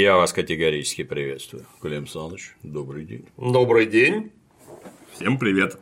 [0.00, 1.66] Я вас категорически приветствую.
[1.80, 3.26] Клим Саныч, добрый день.
[3.36, 4.32] Добрый день.
[5.12, 5.78] Всем привет.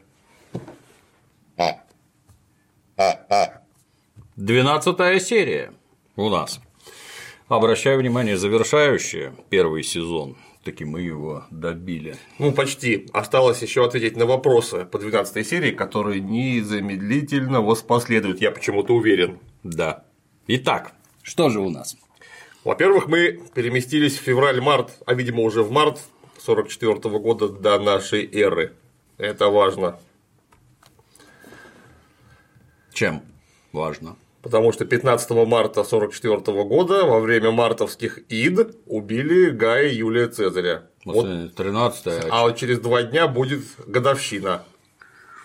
[4.36, 5.72] Двенадцатая серия
[6.16, 6.60] у нас.
[7.48, 10.36] Обращаю внимание, завершающая первый сезон.
[10.62, 12.16] Таки мы его добили.
[12.38, 13.08] Ну, почти.
[13.14, 19.38] Осталось еще ответить на вопросы по 12 серии, которые незамедлительно воспоследуют, я почему-то уверен.
[19.62, 20.04] Да.
[20.48, 21.96] Итак, что же у нас?
[22.64, 25.98] Во-первых, мы переместились в февраль-март, а видимо уже в март
[26.38, 28.72] 44 -го года до нашей эры.
[29.18, 29.98] Это важно.
[32.92, 33.22] Чем
[33.72, 34.16] важно?
[34.42, 40.88] Потому что 15 марта 44 года во время мартовских ид убили Гая и Юлия Цезаря.
[41.04, 42.28] Вот 13 -е.
[42.30, 44.64] А вот через два дня будет годовщина.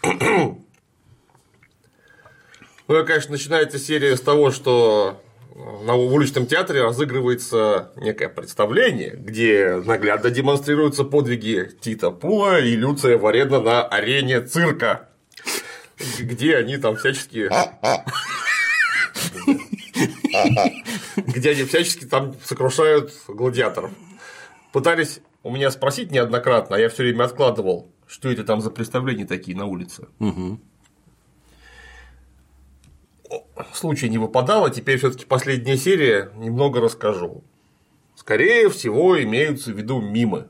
[2.89, 5.21] Ну, конечно, начинается серия с того, что
[5.57, 13.59] на уличном театре разыгрывается некое представление, где наглядно демонстрируются подвиги Тита Пула и Люция Варена
[13.59, 15.09] на арене цирка,
[16.19, 17.49] где они там всячески
[21.17, 23.91] где они всячески там сокрушают гладиаторов.
[24.71, 29.25] Пытались у меня спросить неоднократно, а я все время откладывал, что это там за представления
[29.25, 30.07] такие на улице.
[33.73, 37.43] Случай не выпадало, теперь все-таки последняя серия, немного расскажу.
[38.15, 40.47] Скорее всего, имеются в виду мимы.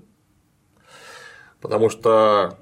[1.59, 2.59] Потому что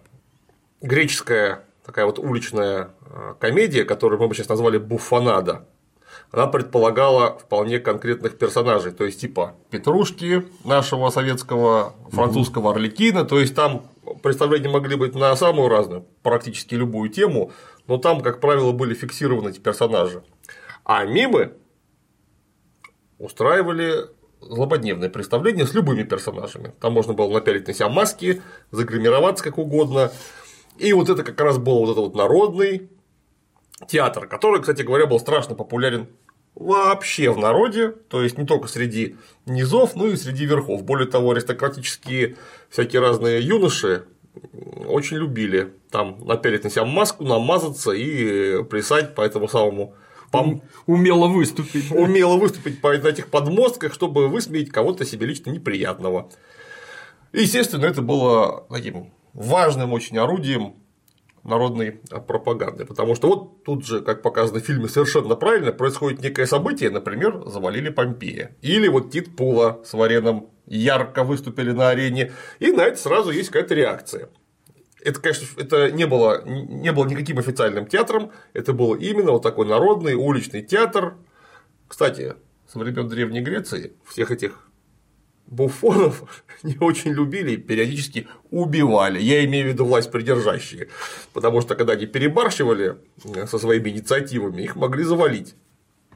[0.81, 5.65] греческая такая вот уличная э, комедия, которую мы бы сейчас назвали буфонада,
[6.31, 13.55] она предполагала вполне конкретных персонажей, то есть типа Петрушки нашего советского французского Орликина, то есть
[13.55, 13.85] там
[14.23, 17.51] представления могли быть на самую разную, практически любую тему,
[17.87, 20.23] но там, как правило, были фиксированы эти персонажи.
[20.83, 21.53] А мимы
[23.17, 24.09] устраивали
[24.41, 26.73] злободневное представление с любыми персонажами.
[26.79, 28.41] Там можно было напялить на себя маски,
[28.71, 30.11] загримироваться как угодно.
[30.77, 32.89] И вот это как раз был вот этот вот народный
[33.87, 36.07] театр, который, кстати говоря, был страшно популярен
[36.53, 40.83] вообще в народе, то есть не только среди низов, но и среди верхов.
[40.83, 42.37] Более того, аристократические
[42.69, 44.05] всякие разные юноши
[44.87, 49.95] очень любили там напялить на себя маску, намазаться и плясать по этому самому
[50.31, 50.61] по...
[50.85, 51.91] умело выступить.
[51.91, 56.29] Умело выступить по этих подмостках, чтобы высмеять кого-то себе лично неприятного.
[57.31, 60.75] И, естественно, это было таким важным очень орудием
[61.43, 61.91] народной
[62.27, 62.85] пропаганды.
[62.85, 67.43] Потому что вот тут же, как показано в фильме, совершенно правильно происходит некое событие, например,
[67.45, 68.55] завалили Помпея.
[68.61, 73.49] Или вот Тит Пула с Вареном ярко выступили на арене, и на это сразу есть
[73.49, 74.29] какая-то реакция.
[75.03, 79.67] Это, конечно, это не было, не было никаким официальным театром, это был именно вот такой
[79.67, 81.15] народный уличный театр.
[81.87, 82.33] Кстати,
[82.67, 84.67] со времен Древней Греции всех этих
[85.45, 89.21] буфонов не очень любили и периодически убивали.
[89.21, 90.87] Я имею в виду власть придержащие.
[91.33, 92.97] Потому что когда они перебарщивали
[93.35, 95.53] э, со своими инициативами, их могли завалить.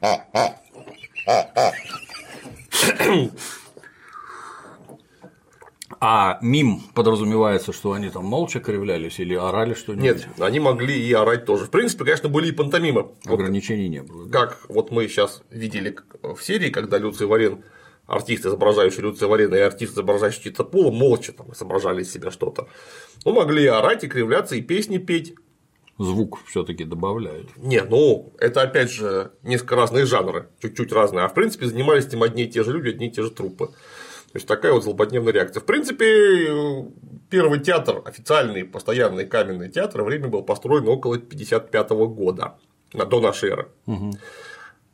[6.02, 10.26] А мим подразумевается, что они там молча кривлялись или орали что-нибудь?
[10.26, 11.66] Нет, они могли и орать тоже.
[11.66, 13.10] В принципе, конечно, были и пантомимы.
[13.26, 14.28] Ограничений вот, не было.
[14.30, 17.62] Как вот мы сейчас видели в серии, когда Люций Варен
[18.10, 22.68] артист, изображающий Люция Варена, и артист, изображающий Тита молча там изображали из себя что-то.
[23.24, 25.34] Ну, могли и орать, и кривляться, и песни петь.
[25.98, 27.54] Звук все-таки добавляют.
[27.58, 31.26] Не, ну, это опять же несколько разные жанры, чуть-чуть разные.
[31.26, 33.68] А в принципе занимались этим одни и те же люди, одни и те же труппы.
[34.32, 35.60] То есть такая вот злободневная реакция.
[35.60, 36.86] В принципе,
[37.30, 42.56] первый театр, официальный, постоянный каменный театр, время был построен около 55 года,
[42.92, 43.68] до нашей эры.
[43.86, 44.12] Угу.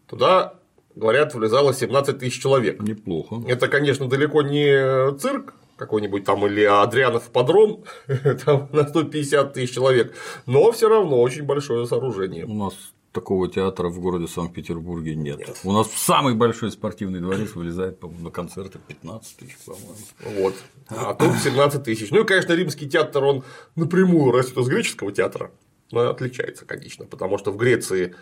[0.07, 0.55] Туда
[0.95, 2.81] говорят, влезало 17 тысяч человек.
[2.81, 3.43] Неплохо.
[3.47, 7.85] Это, конечно, далеко не цирк какой-нибудь там или Адрианов подром
[8.45, 10.15] там на 150 тысяч человек,
[10.47, 12.47] но все равно очень большое сооружение.
[12.47, 12.75] У нас
[13.17, 15.39] такого театра в городе Санкт-Петербурге нет.
[15.39, 15.61] нет.
[15.65, 19.95] У нас в самый большой спортивный дворец вылезает, по-моему, на концерты 15 тысяч, по-моему.
[20.39, 20.55] Вот.
[20.89, 22.11] А тут 17 тысяч.
[22.11, 23.43] Ну и, конечно, римский театр, он
[23.75, 25.51] напрямую растет из греческого театра,
[25.91, 28.15] но отличается, конечно, потому что в Греции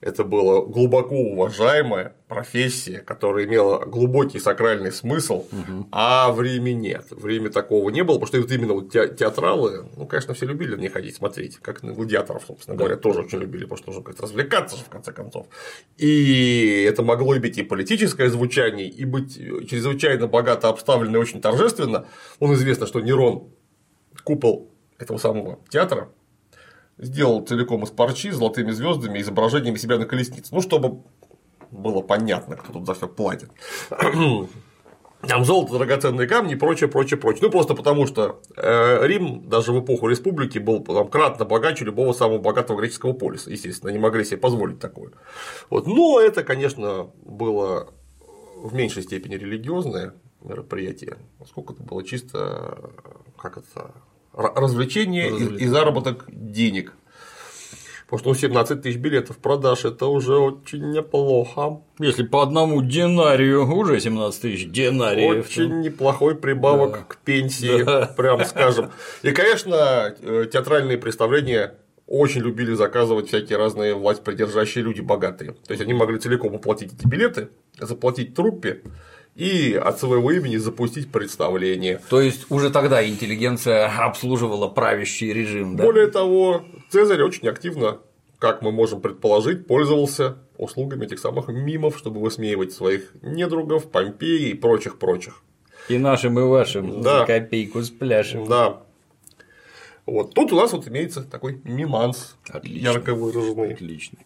[0.00, 5.88] это была глубоко уважаемая профессия, которая имела глубокий сакральный смысл, угу.
[5.92, 7.06] а в Риме нет.
[7.10, 10.74] В Риме такого не было, потому что вот именно вот театралы, ну, конечно, все любили
[10.74, 14.02] на них ходить смотреть, как на гладиаторов, собственно говоря, тоже очень любили, потому что нужно
[14.02, 15.46] как-то развлекаться же, в конце концов.
[15.96, 22.06] И это могло быть и политическое звучание, и быть чрезвычайно богато обставлено и очень торжественно.
[22.38, 23.50] Он известно, что Нерон
[24.24, 26.08] купол этого самого театра
[26.98, 30.54] сделал целиком из парчи, золотыми звездами, изображениями себя на колеснице.
[30.54, 31.02] Ну, чтобы
[31.70, 33.50] было понятно, кто тут за все платит.
[35.22, 37.40] Там золото, драгоценные камни и прочее, прочее, прочее.
[37.44, 42.12] Ну, просто потому что э, Рим даже в эпоху республики был там, кратно богаче любого
[42.12, 43.50] самого богатого греческого полиса.
[43.50, 45.12] Естественно, не могли себе позволить такое.
[45.68, 45.86] Вот.
[45.86, 47.88] Но это, конечно, было
[48.56, 52.90] в меньшей степени религиозное мероприятие, поскольку это было чисто
[53.36, 53.92] как это,
[54.36, 55.30] развлечение.
[55.30, 56.92] И, и заработок денег.
[58.08, 61.80] Потому что ну, 17 тысяч билетов продаж это уже очень неплохо.
[61.98, 65.46] Если по одному динарию уже 17 тысяч динариев.
[65.46, 65.76] Очень то...
[65.76, 66.98] неплохой прибавок да.
[67.08, 68.06] к пенсии, да.
[68.16, 68.92] прям скажем.
[69.22, 71.74] И, конечно, э, театральные представления
[72.06, 75.54] очень любили заказывать всякие разные власть придержащие люди богатые.
[75.66, 77.48] То есть они могли целиком оплатить эти билеты,
[77.80, 78.82] заплатить труппе
[79.36, 82.00] и от своего имени запустить представление.
[82.08, 85.84] То есть уже тогда интеллигенция обслуживала правящий режим, да?
[85.84, 87.98] Более того, Цезарь очень активно,
[88.38, 94.54] как мы можем предположить, пользовался услугами этих самых мимов, чтобы высмеивать своих недругов, Помпеи и
[94.54, 95.42] прочих-прочих.
[95.88, 97.20] И нашим, и вашим да.
[97.20, 98.48] за копейку с пляшем.
[98.48, 98.80] Да.
[100.06, 102.88] Вот тут у нас вот имеется такой миманс Отлично.
[102.88, 103.74] ярко выраженный.
[103.74, 104.20] Отличный.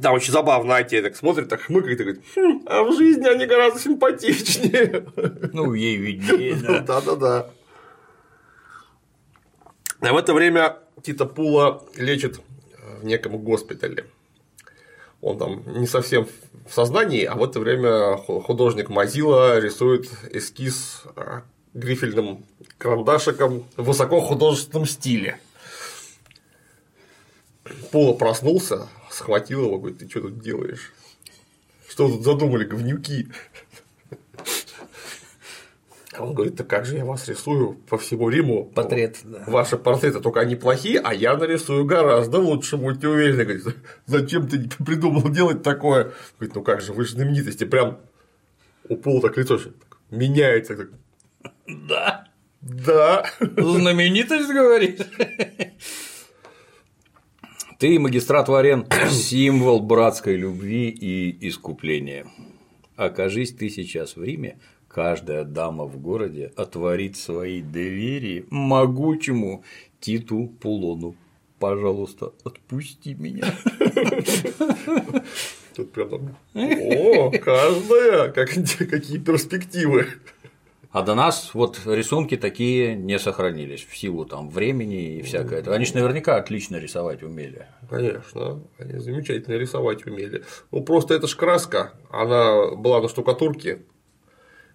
[0.00, 3.44] Да, очень забавно, а так смотрит, так хмыкает и говорит, хм, а в жизни они
[3.44, 5.04] гораздо симпатичнее.
[5.52, 6.80] Ну, ей виднее, да.
[6.80, 7.50] Да-да-да.
[10.00, 12.40] А в это время Тита Пула лечит
[12.98, 14.06] в неком госпитале.
[15.20, 16.26] Он там не совсем
[16.66, 21.42] в сознании, а в это время художник Мазила рисует эскиз а,
[21.74, 22.46] грифельным
[22.78, 25.38] карандашиком в высоко художественном стиле.
[27.90, 30.92] Пула проснулся, схватил его, говорит, ты что тут делаешь?
[31.88, 33.28] Что тут задумали, говнюки?
[36.12, 38.64] А он говорит, да как же я вас рисую по всему Риму?
[38.64, 39.44] Портрет, да.
[39.46, 43.44] Ваши портреты, только они плохие, а я нарисую гораздо лучше, будьте уверены.
[43.44, 43.76] Говорит,
[44.06, 46.12] зачем ты придумал делать такое?
[46.38, 48.00] Говорит, ну как же, вы же знаменитости, прям
[48.88, 49.58] у Пола так лицо
[50.10, 50.76] меняется.
[50.76, 50.88] Так.
[51.66, 52.26] Да.
[52.60, 53.24] Да.
[53.40, 55.00] Знаменитость, говоришь?
[57.80, 62.26] Ты, магистрат Варен, символ братской любви и искупления.
[62.94, 69.64] Окажись ты сейчас в Риме, каждая дама в городе отворит свои двери могучему
[69.98, 71.16] Титу Пулону.
[71.58, 73.46] Пожалуйста, отпусти меня.
[75.74, 78.50] Тут прям О, каждая, как,
[78.90, 80.06] какие перспективы.
[80.92, 85.62] А до нас вот рисунки такие не сохранились в силу там времени и всякое.
[85.62, 87.66] Они же наверняка отлично рисовать умели.
[87.88, 90.42] Конечно, они замечательно рисовать умели.
[90.72, 93.82] Ну просто это ж краска, она была на штукатурке.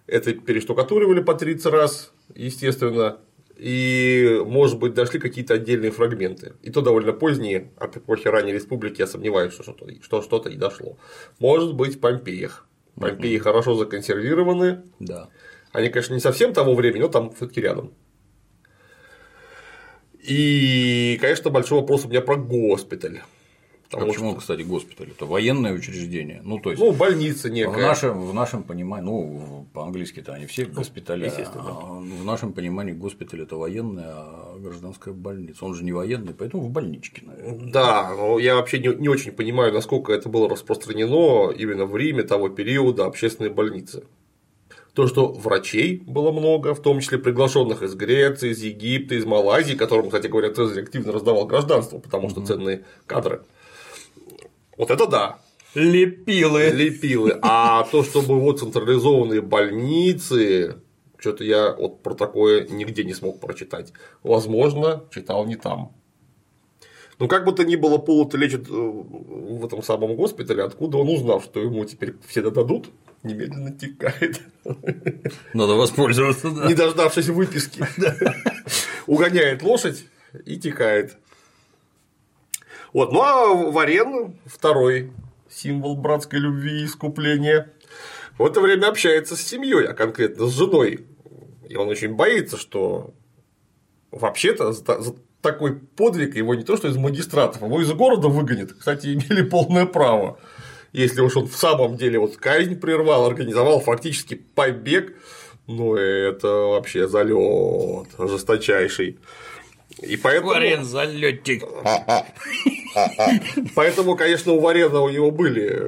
[0.06, 3.18] Это перештукатуривали по 30 раз, естественно,
[3.56, 6.54] и, может быть, дошли какие-то отдельные фрагменты.
[6.62, 10.56] И то довольно поздние, от эпохи ранней республики, я сомневаюсь, что что-то что, что и
[10.56, 10.96] дошло.
[11.40, 12.66] Может быть, в Помпеях.
[12.94, 14.82] Помпеи хорошо законсервированы.
[15.00, 15.28] Да.
[15.76, 17.92] Они, конечно, не совсем того времени, но там все-таки рядом.
[20.22, 23.20] И, конечно, большой вопрос у меня про госпиталь.
[23.92, 24.40] А почему, что...
[24.40, 25.10] кстати, госпиталь?
[25.10, 26.40] Это военное учреждение.
[26.42, 26.82] Ну, то есть.
[26.82, 27.74] Ну, больница некая.
[27.74, 31.26] В нашем, в нашем понимании, ну, по-английски-то они все госпитали.
[31.26, 31.64] Естественно.
[31.66, 35.62] А в нашем понимании госпиталь это военная, а гражданская больница.
[35.66, 37.70] Он же не военный, поэтому в больничке, наверное.
[37.70, 42.22] Да, но я вообще не, не очень понимаю, насколько это было распространено именно в Риме
[42.22, 44.04] того периода общественной больницы
[44.96, 49.74] то, что врачей было много, в том числе приглашенных из Греции, из Египта, из Малайзии,
[49.74, 53.42] которым, кстати говоря, Цезарь активно раздавал гражданство, потому что ценные кадры.
[54.78, 55.38] Вот это да.
[55.74, 56.70] Лепилы.
[56.70, 57.38] Лепилы.
[57.42, 60.76] А то, чтобы вот централизованные больницы,
[61.18, 63.92] что-то я вот про такое нигде не смог прочитать.
[64.22, 65.92] Возможно, читал не там.
[67.18, 71.10] Ну, как бы то ни было, Полота лечит э, в этом самом госпитале, откуда он
[71.10, 72.86] узнал, что ему теперь все дадут,
[73.26, 74.40] немедленно текает.
[75.52, 76.66] Надо воспользоваться, да.
[76.66, 77.84] Не дождавшись выписки.
[79.06, 80.06] Угоняет лошадь
[80.44, 81.16] и текает.
[82.92, 85.12] Вот, ну а Варен второй
[85.50, 87.72] символ братской любви и искупления.
[88.38, 91.06] В это время общается с семьей, а конкретно с женой.
[91.68, 93.14] И он очень боится, что
[94.10, 98.72] вообще-то за такой подвиг его не то что из магистратов, его из города выгонят.
[98.72, 100.38] Кстати, имели полное право
[100.96, 105.14] если уж он в самом деле вот казнь прервал, организовал фактически побег,
[105.66, 109.18] ну это вообще залет жесточайший.
[110.00, 110.52] И поэтому...
[110.52, 111.64] Варен залетик.
[113.74, 115.86] Поэтому, конечно, у Варена у него были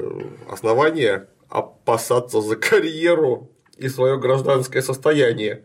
[0.50, 5.64] основания опасаться за карьеру и свое гражданское состояние.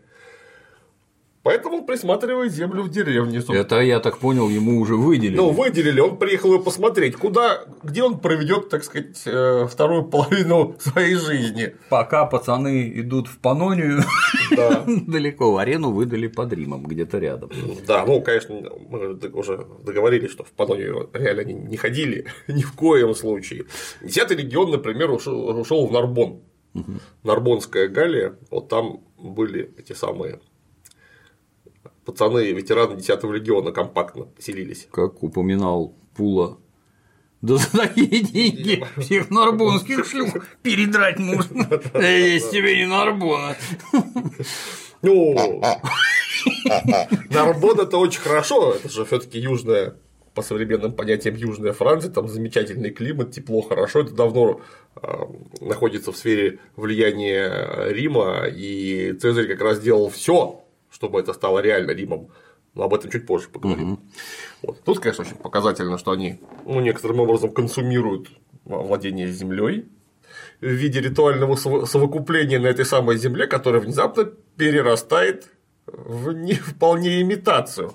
[1.44, 3.40] Поэтому он присматривает землю в деревне.
[3.40, 3.58] собственно.
[3.58, 5.36] Это, я так понял, ему уже выделили.
[5.36, 10.74] Ну, выделили, он приехал его посмотреть, куда, где он проведет, так сказать, э, вторую половину
[10.78, 11.76] своей жизни.
[11.90, 14.02] Пока пацаны идут в Панонию,
[14.56, 14.84] Да.
[15.06, 17.50] далеко в арену выдали под Римом, где-то рядом.
[17.86, 22.72] Да, ну, конечно, мы уже договорились, что в Панонию реально не, не ходили ни в
[22.72, 23.66] коем случае.
[24.02, 26.40] Десятый регион, например, ушел, в Нарбон.
[27.22, 30.40] Нарбонская Галия, вот там были эти самые
[32.04, 34.88] пацаны, ветераны 10 региона компактно селились.
[34.90, 36.58] Как упоминал Пула.
[37.44, 41.68] Да за такие деньги всех нарбонских шлюх передрать можно.
[42.00, 43.54] Есть тебе не Нарбона.
[45.02, 45.62] Ну,
[47.28, 49.96] Нарбон это очень хорошо, это же все-таки южная
[50.34, 54.60] по современным понятиям Южная Франция, там замечательный климат, тепло, хорошо, это давно
[54.96, 55.08] э,
[55.60, 60.63] находится в сфере влияния Рима, и Цезарь как раз делал все,
[60.94, 62.28] чтобы это стало реально Римом.
[62.74, 64.00] Но об этом чуть позже поговорим.
[64.62, 64.82] Вот.
[64.84, 68.30] Тут, конечно, очень показательно, что они ну, некоторым образом консумируют
[68.64, 69.86] владение землей
[70.60, 74.24] в виде ритуального сов- совокупления на этой самой земле, которая внезапно
[74.56, 75.50] перерастает
[75.86, 77.92] в не вполне имитацию.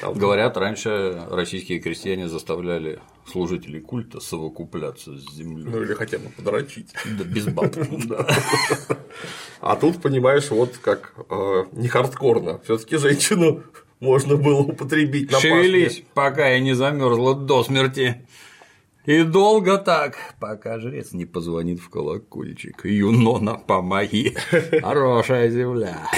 [0.00, 5.64] Там- Говорят, раньше российские крестьяне заставляли служителей культа совокупляться с землей.
[5.66, 6.92] Ну или хотя бы подрочить.
[7.18, 7.74] Да, без баб.
[9.60, 12.60] А тут, понимаешь, вот как э, не хардкорно.
[12.64, 13.62] Все-таки женщину
[13.98, 18.26] можно было употребить на Шевелись, пока я не замерзла до смерти.
[19.06, 22.84] И долго так, пока жрец не позвонит в колокольчик.
[22.84, 24.34] Юнона, помоги.
[24.82, 26.08] Хорошая земля.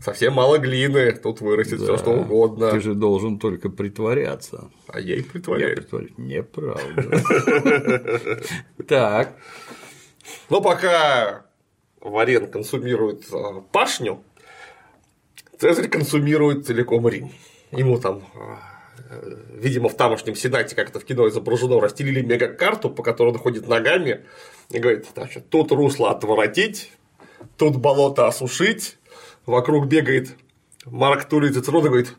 [0.00, 2.70] Совсем мало глины, тут вырастет все что угодно.
[2.70, 4.70] Ты же должен только притворяться.
[4.86, 5.86] А я и Я притворяюсь.
[6.16, 7.22] Неправда.
[8.86, 9.36] Так.
[10.50, 11.46] Но пока
[12.00, 14.22] Варен консумирует э, пашню,
[15.58, 17.32] Цезарь консумирует целиком Рим.
[17.72, 18.54] Ему там, э,
[19.54, 23.68] видимо, в тамошнем сенате, как это в кино изображено, расстелили мегакарту, по которой он ходит
[23.68, 24.24] ногами,
[24.70, 26.92] и говорит, значит, тут русло отворотить,
[27.56, 28.98] тут болото осушить,
[29.46, 30.36] вокруг бегает
[30.84, 32.14] Марк Тулей Цицерон и говорит,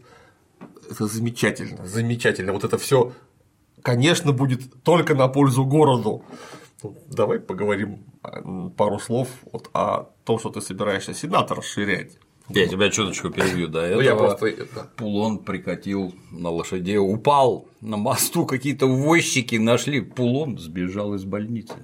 [0.90, 3.14] это замечательно, замечательно, вот это все,
[3.82, 6.24] конечно, будет только на пользу городу.
[6.82, 12.18] Ну, Давай поговорим а, пару слов вот о том, что ты собираешься сенат расширять.
[12.50, 13.68] Я тебя чуточку перебью.
[13.68, 14.88] До Ну, я просто да.
[14.96, 21.76] Пулон прикатил на лошаде, упал на мосту, какие-то возчики нашли, Пулон сбежал из больницы.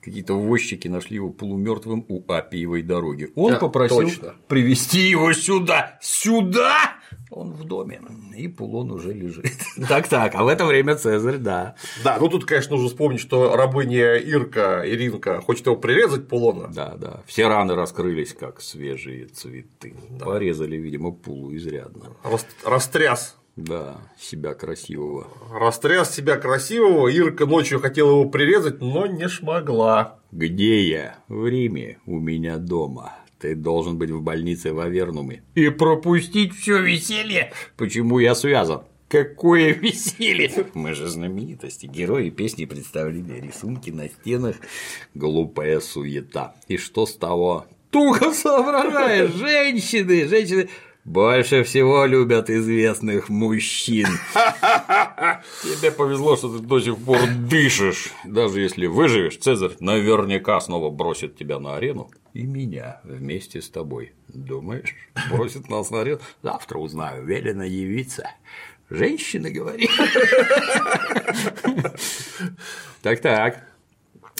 [0.00, 3.30] Какие-то возчики нашли его полумертвым у Апиевой дороги.
[3.34, 4.34] Он Да, попросил точно.
[4.48, 5.98] привести его сюда.
[6.00, 6.94] Сюда!
[7.30, 8.00] Он в доме.
[8.36, 9.46] И Пулон уже лежит.
[9.88, 11.74] Так-так, а в это время Цезарь, да.
[12.04, 16.68] Да, ну тут, конечно, нужно вспомнить, что рабыня Ирка, Иринка, хочет его прирезать Пулона.
[16.68, 17.22] Да, да.
[17.26, 19.94] Все раны раскрылись, как свежие цветы.
[20.20, 22.16] Порезали, видимо, пулу изрядно.
[22.24, 23.36] Рас- Растряс.
[23.56, 25.26] Да, себя красивого.
[25.52, 30.18] Растряс себя красивого, Ирка ночью хотела его прирезать, но не шмогла.
[30.32, 31.18] Где я?
[31.28, 33.12] В Риме, у меня дома.
[33.40, 35.42] Ты должен быть в больнице в Авернуме.
[35.54, 37.52] И пропустить все веселье.
[37.78, 38.82] Почему я связан?
[39.08, 40.66] Какое веселье!
[40.74, 44.56] Мы же знаменитости, герои песни, представления, рисунки на стенах,
[45.14, 46.54] глупая суета.
[46.68, 47.66] И что с того?
[47.90, 50.68] Туго соображаешь, женщины, женщины
[51.04, 54.06] больше всего любят известных мужчин.
[55.62, 58.10] Тебе повезло, что ты до сих пор дышишь.
[58.24, 64.12] Даже если выживешь, Цезарь наверняка снова бросит тебя на арену и меня вместе с тобой.
[64.28, 64.94] Думаешь,
[65.30, 66.20] бросит нас на арену?
[66.42, 68.30] Завтра узнаю, велено явиться.
[68.88, 69.90] Женщины говорит.
[73.02, 73.64] Так-так.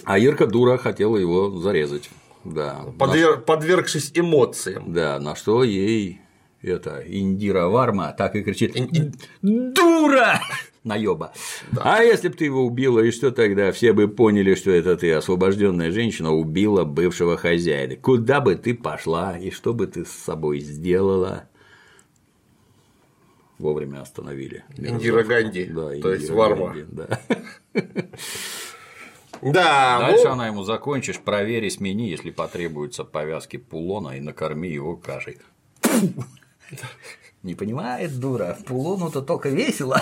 [0.04, 2.10] А Ирка дура хотела его зарезать.
[2.44, 2.84] Да.
[2.98, 4.92] Подвер- подвергшись эмоциям.
[4.92, 6.20] Да, на что ей
[6.62, 8.74] это Индира Варма так и кричит
[9.42, 10.40] «Дура!»
[10.84, 11.32] Наеба.
[11.76, 13.72] А если бы ты его убила, и что тогда?
[13.72, 17.96] Все бы поняли, что это ты, освобожденная женщина, убила бывшего хозяина.
[17.96, 21.48] Куда бы ты пошла и что бы ты с собой сделала?
[23.58, 24.64] Вовремя остановили.
[24.76, 26.66] Индира Ганди, Да, то есть Индира Варма.
[26.68, 27.20] Ганди, да.
[29.42, 34.68] Да, Дальше ну, она ему закончишь, проверь и смени, если потребуются повязки пулона, и накорми
[34.68, 35.38] его кашей.
[37.42, 40.00] Не понимает, дура, пулону-то только весело.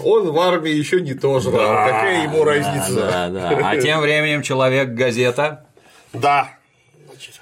[0.00, 2.94] он в армии еще не то жрал, какая ему разница?
[2.94, 3.70] Да, да.
[3.70, 5.66] А тем временем человек-газета
[6.12, 6.50] Да.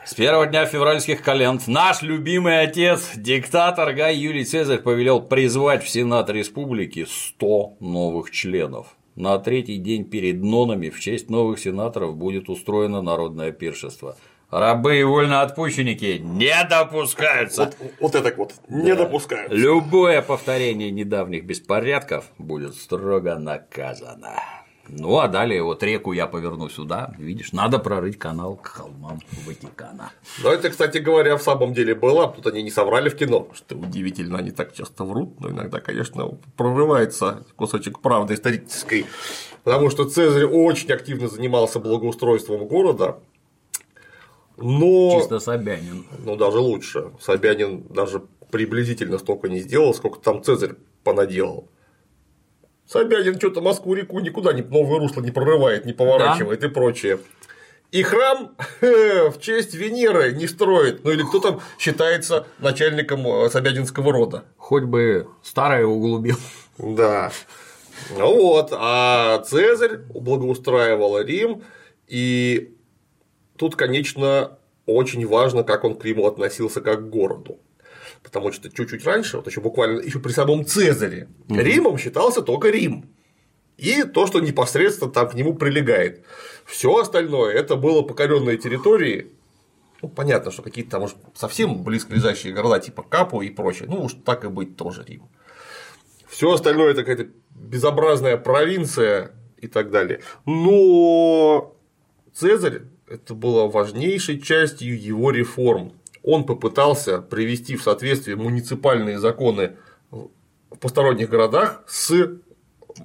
[0.05, 5.89] С первого дня февральских календ наш любимый отец, диктатор Гай Юлий Цезарь, повелел призвать в
[5.89, 8.97] Сенат Республики 100 новых членов.
[9.17, 14.17] На третий день перед нонами в честь новых сенаторов будет устроено народное пиршество.
[14.57, 17.65] Рабы и вольноотпущенники не допускаются.
[17.65, 19.05] Вот, вот это вот, не да.
[19.05, 19.55] допускаются.
[19.55, 24.41] Любое повторение недавних беспорядков будет строго наказано.
[24.89, 30.13] Ну, а далее вот реку я поверну сюда, видишь, надо прорыть канал к холмам Ватикана.
[30.43, 33.77] Но это, кстати говоря, в самом деле было, тут они не соврали в кино, что
[33.77, 39.05] удивительно, они так часто врут, но иногда, конечно, прорывается кусочек правды исторической,
[39.65, 43.19] потому что Цезарь очень активно занимался благоустройством города,
[44.57, 45.19] но…
[45.19, 46.07] Чисто Собянин.
[46.25, 47.13] Ну, даже лучше.
[47.21, 51.69] Собянин даже приблизительно столько не сделал, сколько там Цезарь понаделал.
[52.87, 56.67] Собянин что-то Москву-реку никуда не новое русло не прорывает, не поворачивает да?
[56.69, 57.19] и прочее.
[57.93, 61.05] И храм в честь Венеры не строит.
[61.05, 64.45] Ну или кто там считается начальником э, Собянинского рода.
[64.57, 66.37] Хоть бы старое углубил.
[66.79, 67.33] Да.
[68.17, 71.63] Ну вот, а Цезарь благоустраивал Рим,
[72.07, 72.76] и
[73.57, 77.59] тут, конечно, очень важно, как он к Риму относился как к городу
[78.27, 81.61] потому что чуть-чуть раньше, вот еще буквально еще при самом Цезаре, угу.
[81.61, 83.09] Римом считался только Рим.
[83.77, 86.25] И то, что непосредственно там к нему прилегает.
[86.65, 89.33] Все остальное это было покоренные территории.
[90.03, 93.89] Ну, понятно, что какие-то там уж совсем близко лежащие города, типа Капу и прочее.
[93.89, 95.29] Ну, уж так и быть тоже Рим.
[96.27, 100.21] Все остальное это какая-то безобразная провинция и так далее.
[100.47, 101.77] Но
[102.35, 105.93] Цезарь это было важнейшей частью его реформ
[106.27, 109.77] он попытался привести в соответствие муниципальные законы
[110.11, 110.29] в
[110.81, 112.13] посторонних городах с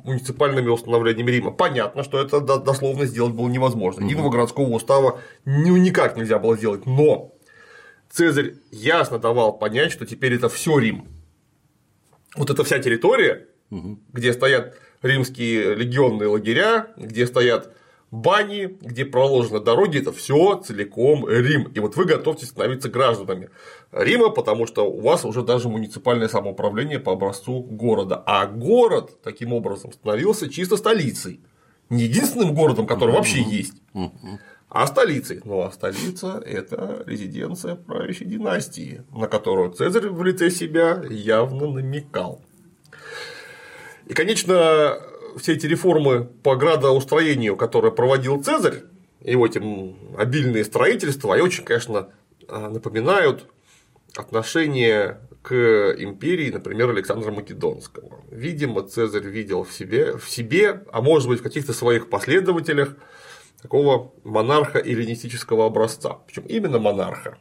[0.03, 1.51] муниципальными установлениями Рима.
[1.51, 4.03] Понятно, что это дословно сделать было невозможно.
[4.03, 7.31] Единого городского устава ну, никак нельзя было сделать, но
[8.09, 11.07] Цезарь ясно давал понять, что теперь это все Рим.
[12.35, 17.71] Вот эта вся территория, где стоят римские легионные лагеря, где стоят
[18.11, 21.71] бани, где проложены дороги, это все целиком Рим.
[21.73, 23.49] И вот вы готовьтесь становиться гражданами
[23.91, 28.21] Рима, потому что у вас уже даже муниципальное самоуправление по образцу города.
[28.25, 31.39] А город таким образом становился чисто столицей.
[31.89, 33.81] Не единственным городом, который вообще есть,
[34.69, 35.41] а столицей.
[35.43, 42.41] Ну а столица– это резиденция правящей династии, на которую Цезарь в лице себя явно намекал.
[44.05, 44.97] И, конечно,
[45.37, 48.83] все эти реформы по градоустроению, которые проводил Цезарь,
[49.23, 52.09] его этим обильные строительства, они очень, конечно,
[52.47, 53.47] а, напоминают
[54.15, 58.19] отношение к империи, например, Александра Македонского.
[58.29, 62.95] Видимо, Цезарь видел в себе, в себе, а может быть в каких-то своих последователях
[63.61, 66.19] такого монарха эллинистического образца.
[66.27, 67.37] Причем именно монарха.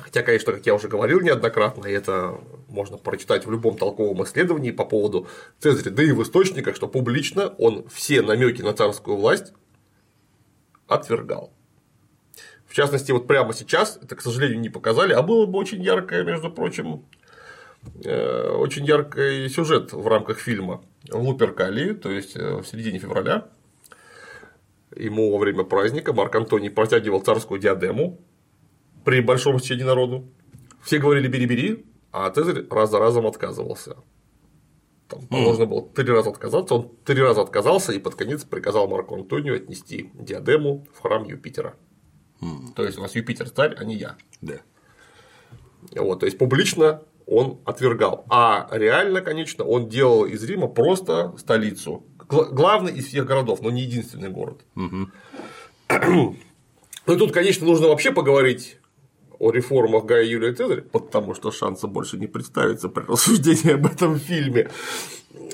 [0.00, 4.70] Хотя, конечно, как я уже говорил неоднократно, и это можно прочитать в любом толковом исследовании
[4.70, 9.52] по поводу Цезаря, да и в источниках, что публично он все намеки на царскую власть
[10.86, 11.52] отвергал.
[12.66, 16.22] В частности, вот прямо сейчас, это, к сожалению, не показали, а было бы очень яркое,
[16.24, 17.04] между прочим,
[18.04, 23.48] э, очень яркий сюжет в рамках фильма в Луперкалии, то есть э, в середине февраля.
[24.94, 28.18] Ему во время праздника Марк Антоний протягивал царскую диадему,
[29.04, 30.28] при большом стечении народу.
[30.82, 33.96] Все говорили бери-бери, а Цезарь раз за разом отказывался.
[35.08, 35.66] Там mm.
[35.66, 40.10] было три раза отказаться, он три раза отказался и под конец приказал Марку Антонию отнести
[40.14, 41.74] диадему в храм Юпитера.
[42.40, 42.74] Mm.
[42.74, 44.16] То есть у нас Юпитер царь, а не я.
[44.40, 44.60] Да.
[45.96, 48.24] Вот, то есть публично он отвергал.
[48.28, 52.04] А реально, конечно, он делал из Рима просто столицу.
[52.28, 54.64] Главный из всех городов, но не единственный город.
[54.76, 55.08] Угу.
[57.06, 58.79] Ну и тут, конечно, нужно вообще поговорить
[59.40, 64.18] о реформах Гая Юлия Цезаря, потому что шанса больше не представится при рассуждении об этом
[64.18, 64.70] фильме.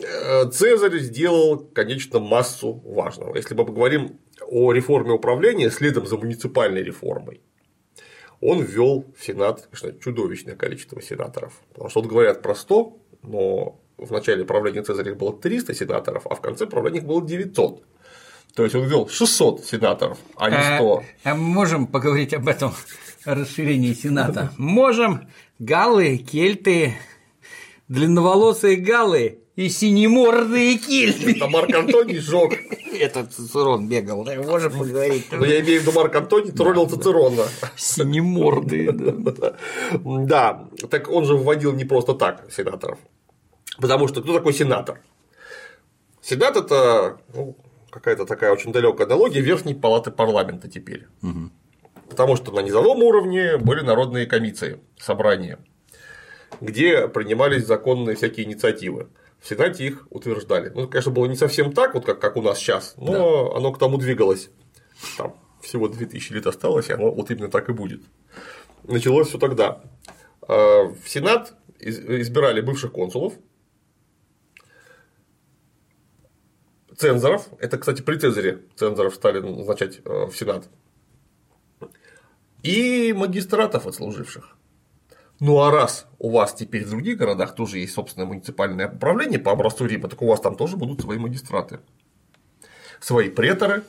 [0.02, 3.36] Э, Цезарь сделал, конечно, массу важного.
[3.36, 4.18] Если мы поговорим
[4.48, 7.40] о реформе управления следом за муниципальной реформой,
[8.40, 11.62] он ввел в Сенат конечно, чудовищное количество сенаторов.
[11.72, 16.34] Потому что вот говорят про 100, но в начале правления Цезаря было 300 сенаторов, а
[16.34, 17.84] в конце правления их было 900.
[18.56, 21.04] То есть он ввел 600 сенаторов, а не 100.
[21.24, 22.72] А, а можем поговорить об этом
[23.26, 24.50] расширении Сената.
[24.56, 26.96] Можем галлы, кельты,
[27.88, 31.32] длинноволосые галлы и синемордые кельты.
[31.32, 32.54] Это Марк Антоний жёг.
[32.98, 35.26] Это Цицерон бегал, да, можем поговорить.
[35.30, 37.44] Но я имею в виду Марк Антоний троллил Цицерона.
[37.76, 39.56] Синемордые, да.
[40.02, 42.98] Да, так он же вводил не просто так сенаторов.
[43.78, 45.02] Потому что кто такой сенатор?
[46.22, 47.56] Сенат это ну,
[47.96, 51.06] какая-то такая очень далекая аналогия верхней палаты парламента теперь.
[51.22, 51.50] Угу.
[52.10, 55.58] Потому что на низовом уровне были народные комиссии, собрания,
[56.60, 59.08] где принимались законные всякие инициативы.
[59.40, 60.70] В Сенате их утверждали.
[60.74, 63.56] Ну, конечно, было не совсем так, вот как, как у нас сейчас, но да.
[63.56, 64.50] оно к тому двигалось.
[65.16, 68.02] Там всего 2000 лет осталось, и оно вот именно так и будет.
[68.84, 69.80] Началось все тогда.
[70.42, 73.32] А, в Сенат избирали бывших консулов,
[76.96, 80.68] цензоров, это, кстати, при Цезаре цензоров стали назначать э, в Сенат,
[82.62, 84.56] и магистратов отслуживших.
[85.38, 89.52] Ну а раз у вас теперь в других городах тоже есть собственное муниципальное управление по
[89.52, 91.80] образцу Рима, так у вас там тоже будут свои магистраты,
[93.00, 93.82] свои преторы,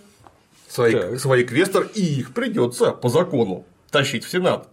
[0.67, 4.67] свои, свои квесторы, и их придется по закону тащить в Сенат.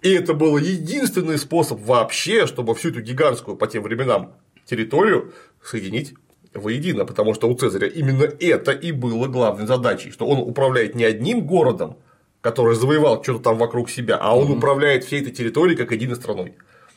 [0.00, 6.14] И это был единственный способ вообще, чтобы всю эту гигантскую по тем временам территорию соединить
[6.54, 11.04] воедино, потому что у Цезаря именно это и было главной задачей, что он управляет не
[11.04, 11.96] одним городом,
[12.40, 16.54] который завоевал что-то там вокруг себя, а он управляет всей этой территорией как единой страной.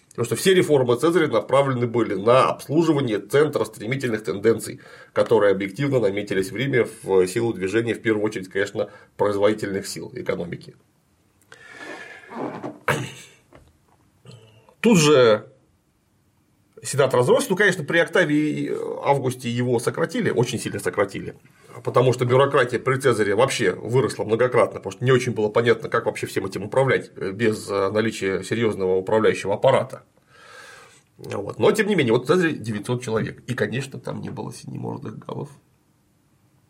[0.10, 4.80] Потому что все реформы Цезаря направлены были на обслуживание центра стремительных тенденций,
[5.12, 10.76] которые объективно наметились в Риме в силу движения, в первую очередь, конечно, производительных сил экономики.
[14.80, 15.50] Тут же
[16.86, 17.50] Сенат разросся.
[17.50, 18.72] Ну, конечно, при Октавии
[19.04, 21.36] Августе его сократили, очень сильно сократили,
[21.84, 26.06] потому что бюрократия при Цезаре вообще выросла многократно, потому что не очень было понятно, как
[26.06, 30.04] вообще всем этим управлять без наличия серьезного управляющего аппарата.
[31.18, 31.60] Вот.
[31.60, 33.42] Но, тем не менее, вот в Цезаре 900 человек.
[33.48, 35.50] И, конечно, там не было синемордых галов.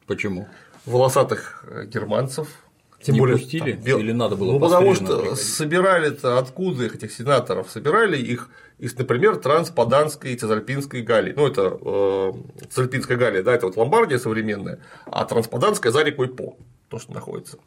[0.08, 0.48] Почему?
[0.86, 2.65] Волосатых германцев,
[3.06, 7.12] тем не более, пустили там, или надо было Ну, потому что собирали-то откуда их, этих
[7.12, 7.70] сенаторов?
[7.70, 11.34] Собирали их из, например, Транспаданской и Цезальпинской Галлии.
[11.36, 12.34] Ну, это э,
[12.70, 16.58] Цезальпинская Галлия, да, это вот Ломбардия современная, а Транспаданская за рекой По,
[16.90, 17.60] то, что находится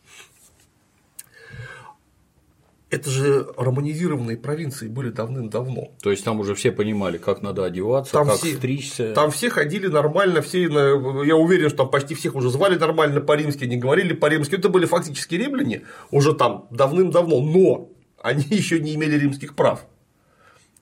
[2.91, 5.93] это же романизированные провинции были давным-давно.
[6.01, 9.13] То есть там уже все понимали, как надо одеваться, там как все, стричься.
[9.13, 13.65] Там все ходили нормально, все, я уверен, что там почти всех уже звали нормально по-римски,
[13.65, 14.55] не говорили по-римски.
[14.55, 17.91] Это были фактически римляне уже там давным-давно, но
[18.23, 19.85] они еще не имели римских прав.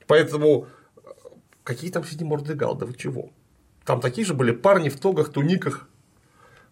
[0.07, 0.69] Поэтому
[1.65, 3.31] какие там сидим мордегал, да вы чего?
[3.85, 5.89] Там такие же были парни в тогах, туниках,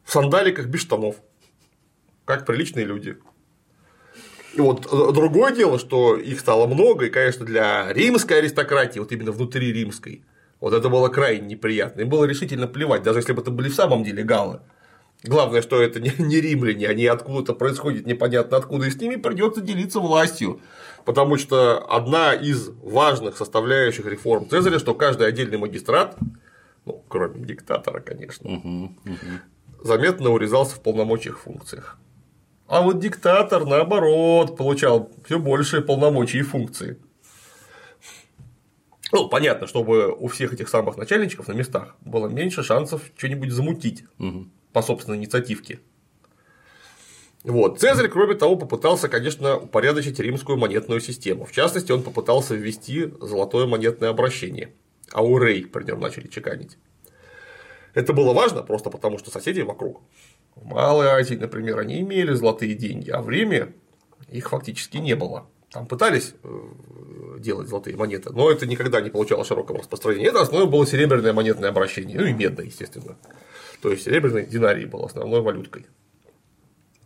[0.04, 1.16] в сандаликах без штанов,
[2.24, 3.16] как приличные люди.
[4.56, 9.32] Вот э, другое дело, что их стало много, и, конечно, для римской аристократии, вот именно
[9.32, 10.24] внутри римской,
[10.60, 12.02] вот это было крайне неприятно.
[12.02, 14.60] Им было решительно плевать, даже если бы это были в самом деле галлы.
[15.24, 19.60] Главное, что это не, не римляне, они откуда-то происходят непонятно откуда, и с ними придется
[19.60, 20.60] делиться властью.
[21.04, 26.16] Потому что одна из важных составляющих реформ Цезаря, что каждый отдельный магистрат,
[26.84, 29.82] ну, кроме диктатора, конечно, угу, угу.
[29.82, 31.98] заметно урезался в полномочиях функциях.
[32.66, 36.98] А вот диктатор, наоборот, получал все большие полномочия и функции.
[39.12, 44.04] Ну, понятно, чтобы у всех этих самых начальничков на местах было меньше шансов что-нибудь замутить
[44.18, 44.48] угу.
[44.72, 45.80] по собственной инициативке.
[47.44, 47.78] Вот.
[47.78, 51.44] Цезарь, кроме того, попытался, конечно, упорядочить римскую монетную систему.
[51.44, 54.72] В частности, он попытался ввести золотое монетное обращение.
[55.12, 56.78] Аурей при нем начали чеканить.
[57.92, 60.00] Это было важно просто потому, что соседи вокруг
[60.54, 63.72] в Малой Азии, например, они имели золотые деньги, а в Риме
[64.28, 65.46] их фактически не было.
[65.70, 70.28] Там пытались э, делать золотые монеты, но это никогда не получало широкого распространения.
[70.28, 73.16] Это основное было серебряное монетное обращение, ну и медное, естественно.
[73.82, 75.86] То есть серебряный динарий был основной валюткой.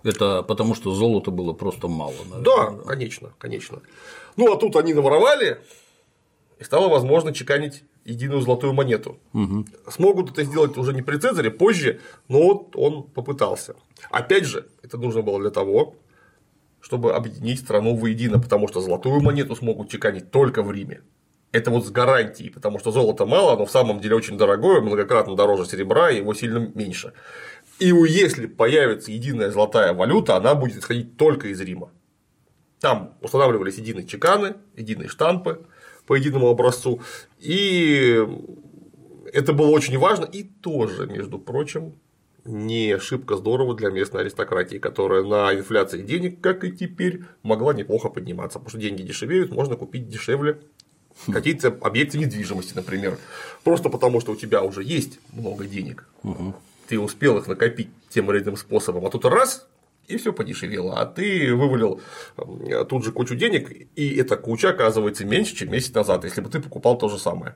[0.05, 2.15] Это потому, что золота было просто мало.
[2.31, 2.43] Наверное.
[2.43, 3.81] Да, конечно, конечно.
[4.37, 5.59] Ну а тут они наворовали,
[6.59, 9.19] и стало возможно чеканить единую золотую монету.
[9.35, 9.67] Угу.
[9.91, 13.75] Смогут это сделать уже не при Цезаре, позже, но вот он попытался.
[14.11, 15.95] Опять же, это нужно было для того,
[16.81, 21.03] чтобы объединить страну воедино, потому что золотую монету смогут чеканить только в Риме.
[21.51, 25.35] Это вот с гарантией, потому что золота мало, оно в самом деле очень дорогое, многократно
[25.35, 27.13] дороже серебра, и его сильно меньше.
[27.79, 31.91] И если появится единая золотая валюта, она будет исходить только из Рима.
[32.81, 35.67] Там устанавливались единые чеканы, единые штампы,
[36.09, 37.01] по единому образцу.
[37.39, 38.27] И
[39.33, 40.25] это было очень важно.
[40.25, 41.93] И тоже, между прочим,
[42.47, 48.09] не шибко здорово для местной аристократии, которая на инфляции денег, как и теперь, могла неплохо
[48.09, 50.59] подниматься, потому что деньги дешевеют, можно купить дешевле
[51.31, 53.19] какие-то объекты недвижимости, например,
[53.65, 56.55] просто потому что у тебя уже есть много денег, угу.
[56.87, 59.67] ты успел их накопить тем или иным способом, а тут раз
[60.09, 60.99] и все подешевело.
[60.99, 62.01] А ты вывалил
[62.89, 66.61] тут же кучу денег, и эта куча оказывается меньше, чем месяц назад, если бы ты
[66.61, 67.55] покупал то же самое.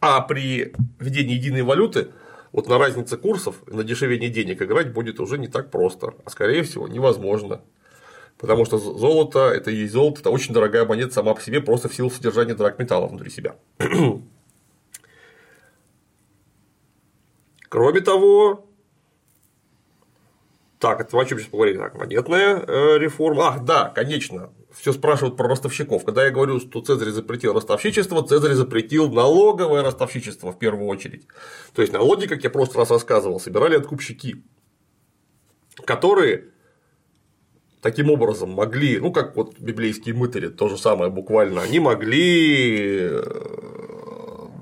[0.00, 2.08] А при введении единой валюты
[2.50, 6.62] вот на разнице курсов на дешевение денег играть будет уже не так просто, а скорее
[6.64, 7.62] всего невозможно.
[8.38, 11.88] Потому что золото это и есть золото, это очень дорогая монета сама по себе, просто
[11.88, 13.56] в силу содержания драгметалла внутри себя.
[17.68, 18.66] Кроме того,
[20.82, 21.78] Так, это о чем сейчас поговорили?
[21.78, 23.50] Так, монетная э, реформа.
[23.50, 24.52] Ах, да, конечно.
[24.72, 26.04] Все спрашивают про ростовщиков.
[26.04, 31.28] Когда я говорю, что Цезарь запретил ростовщичество, Цезарь запретил налоговое ростовщичество в первую очередь.
[31.72, 34.42] То есть налоги, как я просто раз рассказывал, собирали откупщики,
[35.84, 36.46] которые
[37.80, 43.22] таким образом могли, ну как вот библейские мытари, то же самое буквально, они могли э,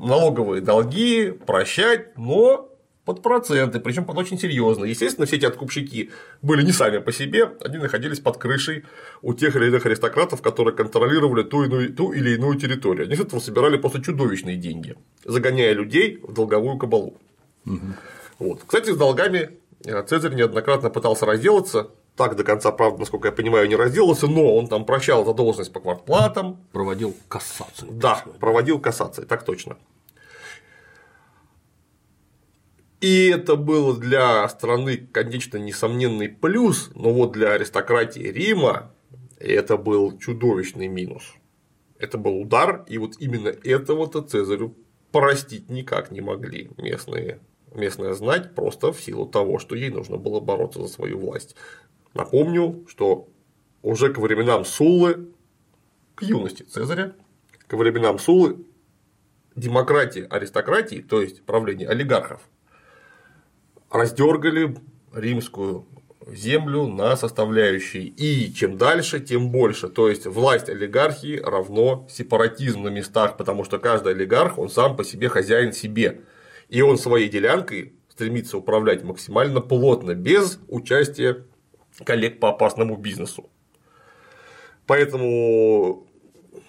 [0.03, 2.70] налоговые долги прощать, но
[3.05, 4.91] под проценты, причем под очень серьезные.
[4.91, 6.11] Естественно, все эти откупщики
[6.43, 8.85] были не сами по себе, они находились под крышей
[9.23, 13.07] у тех или иных аристократов, которые контролировали ту, иную, ту или иную территорию.
[13.07, 17.17] Они с этого собирали просто чудовищные деньги, загоняя людей в долговую кабалу.
[17.67, 17.81] Угу.
[18.39, 18.61] Вот.
[18.67, 19.51] Кстати, с долгами
[19.85, 24.55] э, Цезарь неоднократно пытался разделаться, так до конца, правда, насколько я понимаю, не разделался, но
[24.55, 26.59] он там прощал задолженность по квартплатам.
[26.73, 27.91] Проводил кассацию.
[27.93, 29.77] Да, проводил кассации, так точно.
[33.01, 38.93] И это было для страны, конечно, несомненный плюс, но вот для аристократии Рима
[39.39, 41.35] это был чудовищный минус.
[41.99, 44.75] Это был удар, и вот именно этого-то Цезарю
[45.13, 47.41] простить никак не могли местные,
[47.75, 51.57] местная знать, просто в силу того, что ей нужно было бороться за свою власть.
[52.13, 53.29] Напомню, что
[53.83, 55.29] уже к временам Суллы,
[56.15, 57.15] к юности Цезаря,
[57.67, 58.59] к временам Суллы
[59.57, 62.43] демократия аристократии, то есть правление олигархов,
[63.91, 64.77] раздергали
[65.15, 65.87] римскую
[66.27, 68.05] землю на составляющие.
[68.05, 69.89] И чем дальше, тем больше.
[69.89, 75.05] То есть власть олигархии равно сепаратизм на местах, потому что каждый олигарх, он сам по
[75.05, 76.23] себе хозяин себе.
[76.69, 81.45] И он своей делянкой стремится управлять максимально плотно, без участия
[82.05, 83.51] коллег по опасному бизнесу.
[84.87, 86.07] Поэтому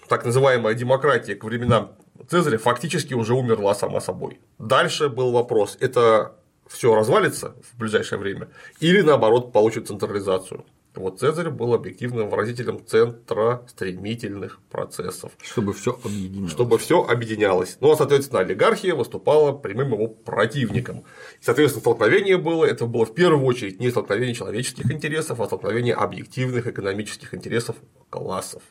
[0.08, 1.92] так называемая демократия к временам
[2.28, 4.40] Цезаря фактически уже умерла сама собой.
[4.58, 6.36] Дальше был вопрос, это
[6.72, 8.48] все развалится в ближайшее время,
[8.80, 10.64] или наоборот получит централизацию.
[10.94, 15.32] Вот Цезарь был объективным выразителем центра стремительных процессов.
[15.40, 16.52] Чтобы все объединялось.
[16.52, 17.78] Чтобы все объединялось.
[17.80, 21.04] Ну, а, соответственно, олигархия выступала прямым его противником.
[21.40, 25.94] И, соответственно, столкновение было, это было в первую очередь не столкновение человеческих интересов, а столкновение
[25.94, 27.76] объективных экономических интересов
[28.10, 28.62] классов.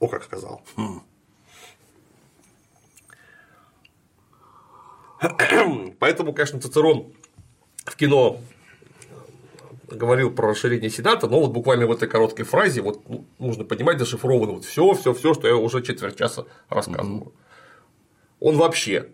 [0.00, 0.62] О, как сказал.
[0.76, 1.02] Хм.
[5.98, 7.12] Поэтому, конечно, Цицерон
[7.84, 8.40] в кино
[9.88, 13.98] говорил про расширение Сената, но вот буквально в этой короткой фразе вот ну, нужно понимать
[13.98, 17.32] зашифровано вот все, все, все, что я уже четверть часа рассказываю.
[18.38, 19.08] Он вообще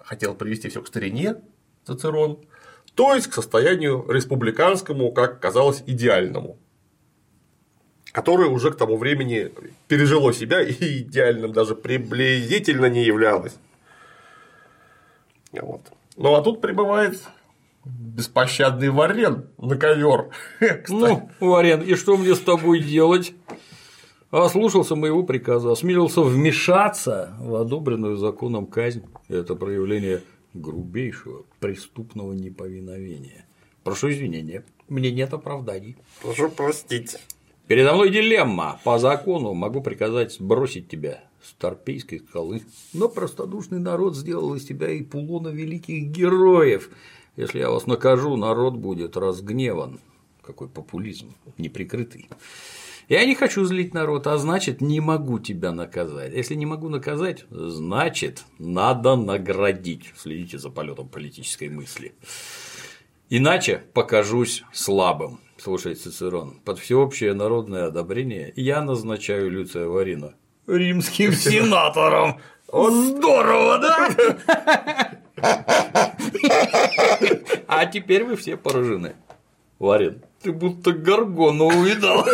[0.00, 1.36] хотел привести все к старине,
[1.86, 2.44] Цицерон,
[2.94, 6.58] то есть к состоянию республиканскому, как казалось, идеальному,
[8.12, 9.52] которое уже к тому времени
[9.88, 13.54] пережило себя и идеальным даже приблизительно не являлось.
[15.62, 15.82] Вот.
[16.16, 17.20] Ну а тут прибывает
[17.84, 20.30] беспощадный Варен на ковер.
[20.88, 23.32] Ну, Варен, и что мне с тобой делать?
[24.30, 29.04] Ослушался моего приказа, осмелился вмешаться в одобренную законом казнь.
[29.28, 33.46] Это проявление грубейшего преступного неповиновения.
[33.84, 35.96] Прошу извинения, мне нет оправданий.
[36.22, 37.16] Прошу простить.
[37.68, 38.80] Передо мной дилемма.
[38.84, 44.90] По закону могу приказать сбросить тебя с Торпейской скалы, но простодушный народ сделал из тебя
[44.90, 46.90] и пулона великих героев.
[47.36, 50.00] Если я вас накажу, народ будет разгневан.
[50.42, 52.28] Какой популизм, неприкрытый.
[53.08, 56.32] Я не хочу злить народ, а значит, не могу тебя наказать.
[56.32, 60.12] Если не могу наказать, значит, надо наградить.
[60.16, 62.14] Следите за полетом политической мысли.
[63.28, 65.38] Иначе покажусь слабым.
[65.56, 70.34] Слушай, Цицерон, под всеобщее народное одобрение я назначаю Люция Варина
[70.66, 72.40] римским сенатором.
[72.68, 75.20] Здорово, да?
[77.68, 79.14] А теперь вы все поражены.
[79.78, 82.26] Варин, ты будто горгону увидал.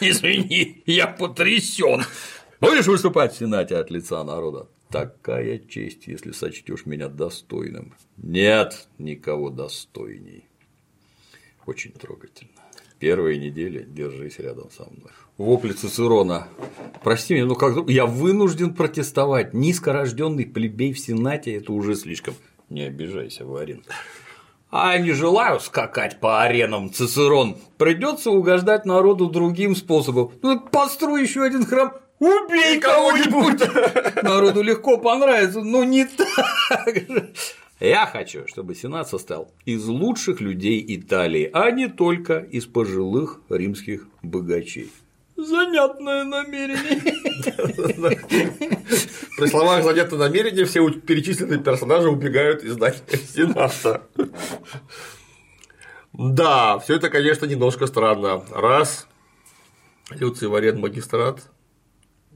[0.00, 2.04] Извини, я потрясен.
[2.60, 4.68] Будешь выступать в Сенате от лица народа?
[4.90, 7.94] Такая честь, если сочтешь меня достойным.
[8.16, 10.46] Нет никого достойней.
[11.66, 12.50] Очень трогательно.
[12.98, 15.12] Первые недели держись рядом со мной.
[15.38, 16.48] Вопли Цицерона.
[17.04, 19.54] Прости меня, но как я вынужден протестовать.
[19.54, 22.34] Низкорожденный плебей в Сенате это уже слишком.
[22.68, 23.84] Не обижайся, Варин.
[24.70, 27.56] А не желаю скакать по аренам, Цицерон.
[27.78, 30.32] Придется угождать народу другим способом.
[30.42, 34.22] Ну, построй еще один храм, убей кого-нибудь.
[34.22, 37.32] Народу легко понравится, но не так же.
[37.78, 44.08] Я хочу, чтобы Сенат состоял из лучших людей Италии, а не только из пожилых римских
[44.20, 44.90] богачей.
[45.38, 47.00] Занятное намерение.
[49.36, 52.98] При словах занятное намерение все перечисленные персонажи убегают из здания
[53.32, 54.02] Сената.
[56.12, 58.42] Да, все это, конечно, немножко странно.
[58.50, 59.06] Раз
[60.10, 61.42] Люций Варен магистрат,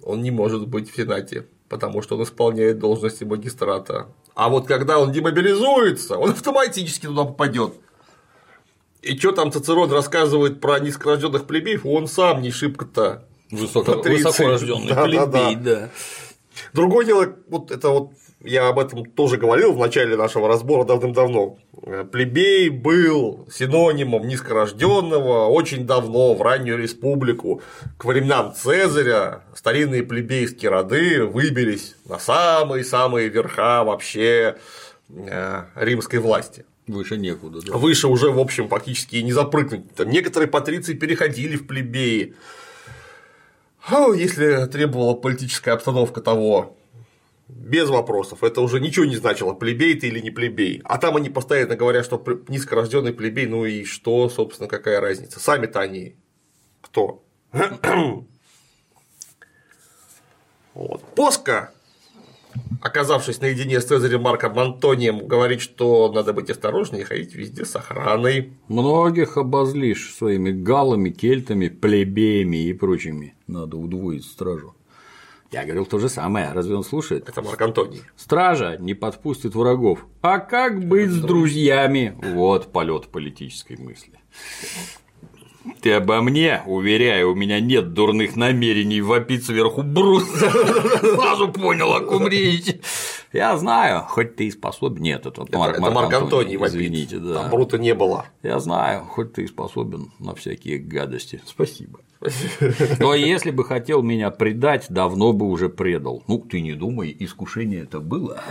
[0.00, 4.14] он не может быть в Сенате, потому что он исполняет должности магистрата.
[4.36, 7.74] А вот когда он демобилизуется, он автоматически туда попадет.
[9.02, 14.94] И что там Цицерон рассказывает про низкорожденных плебеев, он сам не шибко-то Высоко, высокорожденный Да,
[14.94, 15.56] да, плебей, да.
[15.56, 15.90] да.
[16.72, 18.12] Другое дело, вот это вот
[18.44, 21.58] я об этом тоже говорил в начале нашего разбора давным-давно.
[21.84, 27.62] Э, Плебей был синонимом низкорожденного очень давно, в раннюю республику.
[27.98, 34.56] К временам Цезаря старинные плебейские роды выбились на самые-самые верха вообще
[35.08, 36.64] э, римской власти.
[36.92, 37.76] Выше некуда, да.
[37.76, 39.94] Выше уже, в общем, фактически не запрыгнуть.
[39.94, 42.34] Там некоторые патриции переходили в плебеи.
[43.90, 46.76] Ну, если требовала политическая обстановка того,
[47.52, 48.42] без вопросов.
[48.42, 50.80] Это уже ничего не значило, плебей ты или не плебей.
[50.84, 55.38] А там они постоянно говорят, что низкорожденный плебей, ну и что, собственно, какая разница?
[55.40, 56.16] Сами-то они
[56.80, 57.22] кто?
[60.74, 61.04] Вот.
[61.14, 61.74] Поска,
[62.80, 67.76] оказавшись наедине с Цезарем Марком Антонием, говорит, что надо быть осторожнее и ходить везде с
[67.76, 68.52] охраной.
[68.68, 73.34] Многих обозлишь своими галами, кельтами, плебеями и прочими.
[73.46, 74.74] Надо удвоить стражу.
[75.52, 77.28] Я говорил то же самое, разве он слушает?
[77.28, 78.00] Это Марк Антоний.
[78.16, 80.06] Стража не подпустит врагов.
[80.22, 82.16] А как быть с друзьями?
[82.22, 84.18] Вот полет политической мысли.
[85.80, 90.24] Ты обо мне, уверяю, у меня нет дурных намерений вопить сверху брус.
[90.34, 92.76] Сразу понял, о ком речь.
[93.32, 95.02] Я знаю, хоть ты и способен.
[95.02, 96.74] Нет, это, Это Марк, это Марк Антоний вопит.
[96.74, 97.34] Извините, да.
[97.34, 98.26] Там Брута не было.
[98.42, 101.40] Я знаю, хоть ты и способен на всякие гадости.
[101.46, 102.00] Спасибо.
[102.98, 106.22] Но если бы хотел меня предать, давно бы уже предал.
[106.28, 108.42] Ну, ты не думай, искушение это было.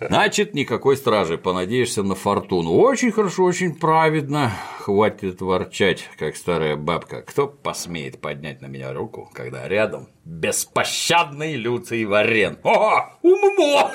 [0.00, 2.74] Значит, никакой стражи, понадеешься на фортуну.
[2.74, 4.52] Очень хорошо, очень праведно.
[4.80, 7.22] Хватит ворчать, как старая бабка.
[7.22, 12.58] Кто посмеет поднять на меня руку, когда рядом беспощадный Люций Варен?
[12.62, 13.90] О, умно!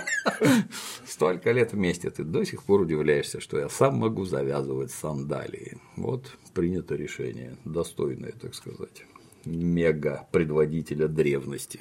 [1.06, 5.78] Столько лет вместе ты до сих пор удивляешься, что я сам могу завязывать сандалии.
[5.96, 9.06] Вот принято решение, достойное, так сказать,
[9.46, 11.80] мега предводителя древности.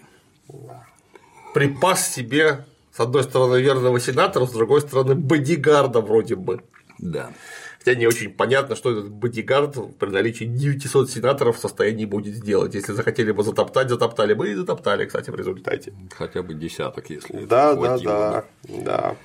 [1.54, 6.62] Припас себе, с одной стороны, верного сенатора, с другой стороны, бодигарда вроде бы.
[6.98, 7.32] Да.
[7.78, 12.74] Хотя не очень понятно, что этот бодигард при наличии 900 сенаторов в состоянии будет сделать.
[12.74, 15.94] Если захотели бы затоптать, затоптали бы и затоптали, кстати, в результате.
[16.10, 18.74] Хотя бы десяток, если Да, хватило бы.
[18.74, 19.16] да, да.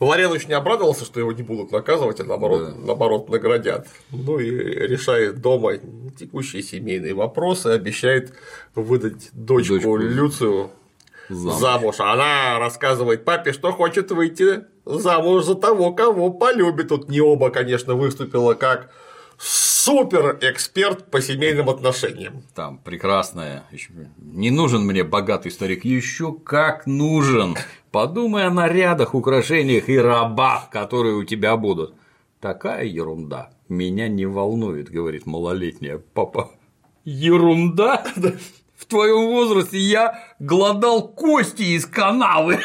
[0.00, 2.74] Ларен очень обрадовался, что его не будут наказывать, а наоборот, Да.
[2.86, 3.88] наоборот наградят.
[4.10, 5.72] Ну и решает дома
[6.16, 8.32] текущие семейные вопросы, обещает
[8.74, 9.96] выдать дочку, Дочку.
[9.96, 10.70] Люцию
[11.28, 11.58] Замуж.
[11.60, 11.94] замуж.
[12.00, 16.88] Она рассказывает папе, что хочет выйти замуж за того, кого полюбит.
[16.88, 18.90] Тут не оба, конечно, выступила как
[19.38, 22.42] супер эксперт по семейным отношениям.
[22.54, 23.64] Там прекрасная.
[24.18, 27.56] Не нужен мне богатый старик, еще как нужен.
[27.94, 31.94] Подумай о нарядах, украшениях и рабах, которые у тебя будут.
[32.40, 36.50] Такая ерунда меня не волнует, говорит малолетняя папа.
[37.04, 38.04] Ерунда?
[38.76, 42.58] В твоем возрасте я глодал кости из канавы.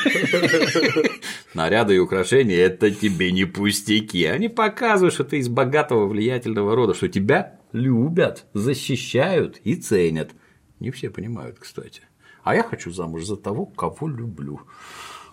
[1.53, 4.25] Наряды и украшения– это тебе не пустяки.
[4.25, 10.31] Они показывают, что ты из богатого влиятельного рода, что тебя любят, защищают и ценят.
[10.79, 12.01] Не все понимают, кстати.
[12.43, 14.61] А я хочу замуж за того, кого люблю.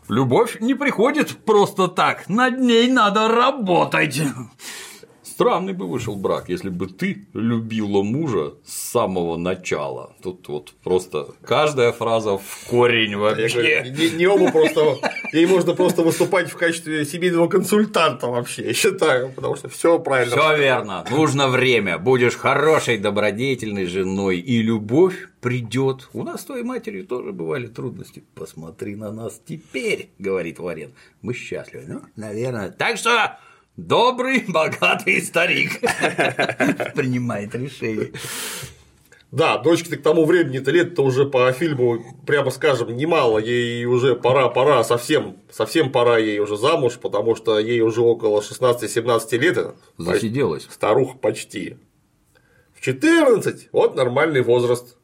[0.09, 4.23] Любовь не приходит просто так, над ней надо работать.
[5.37, 10.16] Странный бы вышел брак, если бы ты любила мужа с самого начала.
[10.22, 13.83] Тут вот просто каждая фраза в корень вообще.
[13.83, 14.96] говорю, не, не оба просто.
[15.35, 20.35] Ей можно просто выступать в качестве семейного консультанта вообще, я считаю, потому что все правильно.
[20.35, 26.08] Все верно, нужно время, будешь хорошей, добродетельной женой, и любовь придет.
[26.15, 28.25] У нас с твоей матерью тоже бывали трудности.
[28.35, 30.94] Посмотри на нас теперь, говорит Варен.
[31.21, 31.85] Мы счастливы.
[31.87, 32.71] Ну, наверное.
[32.71, 33.38] Так что
[33.77, 35.81] добрый, богатый старик
[36.94, 38.12] принимает решение.
[39.33, 44.48] Да, дочке-то к тому времени-то лет-то уже по фильму, прямо скажем, немало, ей уже пора,
[44.48, 50.66] пора, совсем, совсем пора ей уже замуж, потому что ей уже около 16-17 лет, Засиделась.
[50.70, 51.77] старуха почти.
[52.72, 54.96] В 14 вот нормальный возраст,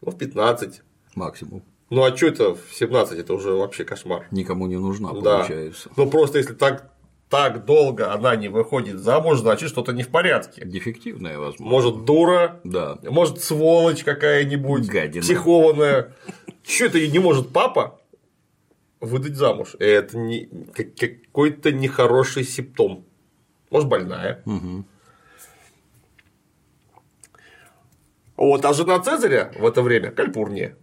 [0.00, 0.82] ну в 15.
[1.14, 1.62] Максимум.
[1.88, 4.26] Ну а что это в 17, это уже вообще кошмар.
[4.32, 5.38] Никому не нужна, Да.
[5.38, 5.88] получается.
[5.96, 6.91] Ну просто если так,
[7.32, 10.66] так долго она не выходит замуж, значит что-то не в порядке.
[10.66, 11.64] Дефективная, возможно.
[11.66, 12.98] Может, дура, Да.
[13.04, 15.22] может, сволочь какая-нибудь, Гадина.
[15.22, 16.12] психованная.
[16.62, 17.98] Что это не может папа
[19.00, 19.76] выдать замуж?
[19.78, 23.06] Это не, как- какой-то нехороший симптом.
[23.70, 24.42] может, больная.
[28.36, 30.76] Вот, а жена Цезаря в это время Кальпурния.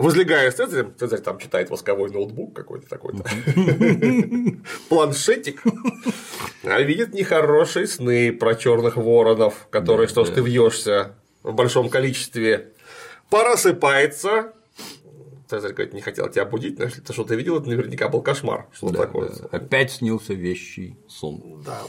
[0.00, 3.22] Возлегая с Цезарем, Цезарь там читает восковой ноутбук какой-то такой-то,
[4.88, 5.62] планшетик,
[6.64, 12.72] а видит нехорошие сны про черных воронов, которые, что ж ты вьешься в большом количестве,
[13.28, 14.52] просыпается,
[15.48, 18.68] Цезарь говорит, не хотел тебя будить, но если ты что-то видел, это наверняка был кошмар.
[18.72, 19.30] Что Да, такое?
[19.30, 19.48] да.
[19.50, 21.62] Опять снился вещий сон.
[21.66, 21.82] Да.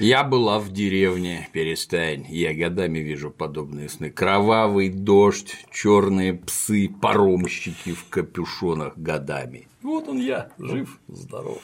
[0.00, 2.26] Я была в деревне, перестань.
[2.28, 4.10] Я годами вижу подобные сны.
[4.10, 9.68] Кровавый дождь, черные псы, паромщики в капюшонах годами.
[9.82, 11.62] Вот он я, жив, здоров,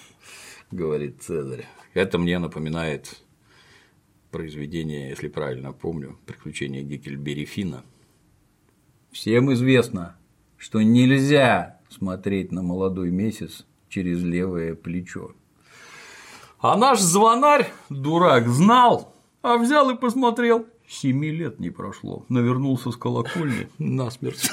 [0.70, 1.66] говорит Цезарь.
[1.94, 3.22] Это мне напоминает
[4.30, 7.82] произведение, если правильно помню, «Приключения Геккельбери Финна».
[9.10, 10.16] Всем известно,
[10.58, 15.32] что нельзя смотреть на молодой месяц через левое плечо.
[16.60, 20.66] А наш звонарь, дурак, знал, а взял и посмотрел.
[20.88, 24.50] Семи лет не прошло, навернулся с колокольни насмерть.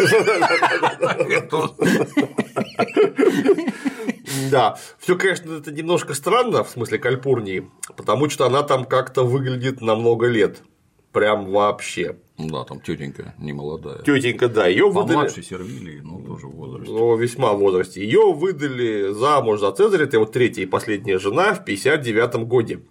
[4.51, 9.81] Да, все, конечно, это немножко странно, в смысле Кальпурнии, потому что она там как-то выглядит
[9.81, 10.61] на много лет.
[11.15, 12.17] Прям вообще.
[12.37, 13.99] Да, там тетенька не молодая.
[13.99, 15.13] Тетенька, да, ее выдали.
[15.13, 16.91] Помладше Сервилии, но тоже в возрасте.
[16.91, 18.03] Ну, весьма в возрасте.
[18.03, 22.81] Ее выдали замуж за Цезаря, это его третья и последняя жена в 59 годе.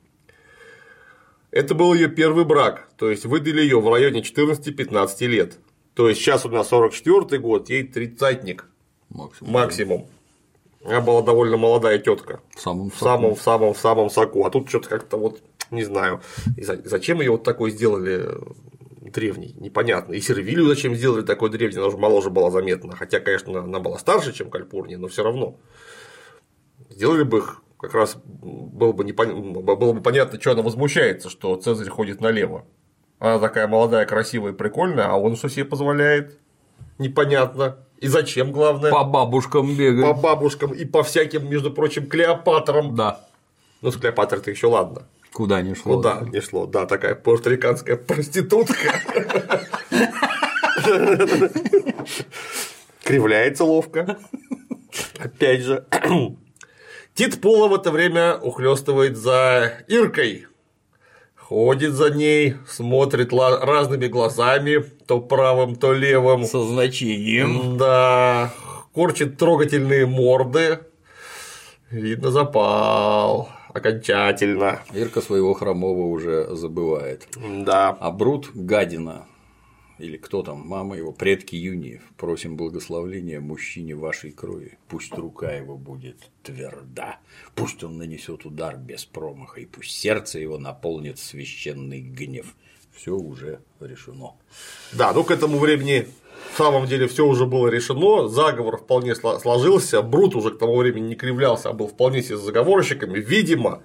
[1.51, 5.59] Это был ее первый брак, то есть выдали ее в районе 14-15 лет.
[5.93, 8.65] То есть сейчас у нас 44 год, ей тридцатник
[9.11, 9.53] Максимум.
[9.53, 10.07] максимум.
[10.83, 12.41] Она была довольно молодая тетка.
[12.57, 14.47] В самом В самом, в самом, в самом соку.
[14.47, 15.43] А тут что-то как-то вот
[15.75, 16.21] не знаю.
[16.57, 20.13] И за- зачем ее вот такой сделали э, древний, непонятно.
[20.15, 22.97] И Сервилию зачем сделали такой древний, она уже моложе была заметно.
[22.97, 25.57] Хотя, конечно, она была старше, чем Кальпурния, но все равно.
[26.91, 29.53] Сделали бы их как раз было бы, непон...
[29.53, 32.65] было бы понятно, что она возмущается, что Цезарь ходит налево.
[33.19, 36.39] Она такая молодая, красивая и прикольная, а он что себе позволяет?
[36.99, 37.77] Непонятно.
[37.99, 38.91] И зачем, главное?
[38.91, 40.21] По бабушкам По бегает.
[40.21, 42.95] бабушкам и по всяким, между прочим, Клеопатрам.
[42.95, 43.21] Да.
[43.83, 45.07] Ну, с Клеопатрой-то еще ладно.
[45.35, 45.97] Куда не шло.
[45.97, 49.01] Куда не шло, да, такая пуэрториканская проститутка.
[53.03, 54.17] Кривляется ловко.
[55.19, 55.87] Опять же.
[57.15, 60.47] Тит Пола в это время ухлестывает за Иркой.
[61.35, 66.45] Ходит за ней, смотрит разными глазами, то правым, то левым.
[66.45, 67.77] Со значением.
[67.77, 68.55] Да,
[68.95, 70.79] корчит трогательные морды.
[71.91, 73.49] Видно, запал.
[73.75, 74.83] Окончательно.
[74.95, 77.29] Ирка своего хромого уже забывает.
[77.37, 77.89] Да.
[77.91, 79.27] А Брут гадина,
[79.99, 84.79] или кто там, мама его, предки Юниев, просим благословения мужчине вашей крови.
[84.89, 87.19] Пусть рука его будет тверда,
[87.57, 92.55] пусть он нанесет удар без промаха, и пусть сердце его наполнит священный гнев.
[92.93, 94.35] Все уже решено.
[94.93, 96.07] Да, ну к этому времени
[96.53, 100.77] в самом деле все уже было решено, заговор вполне сло- сложился, Брут уже к тому
[100.77, 103.19] времени не кривлялся, а был вполне себе с заговорщиками.
[103.19, 103.83] Видимо,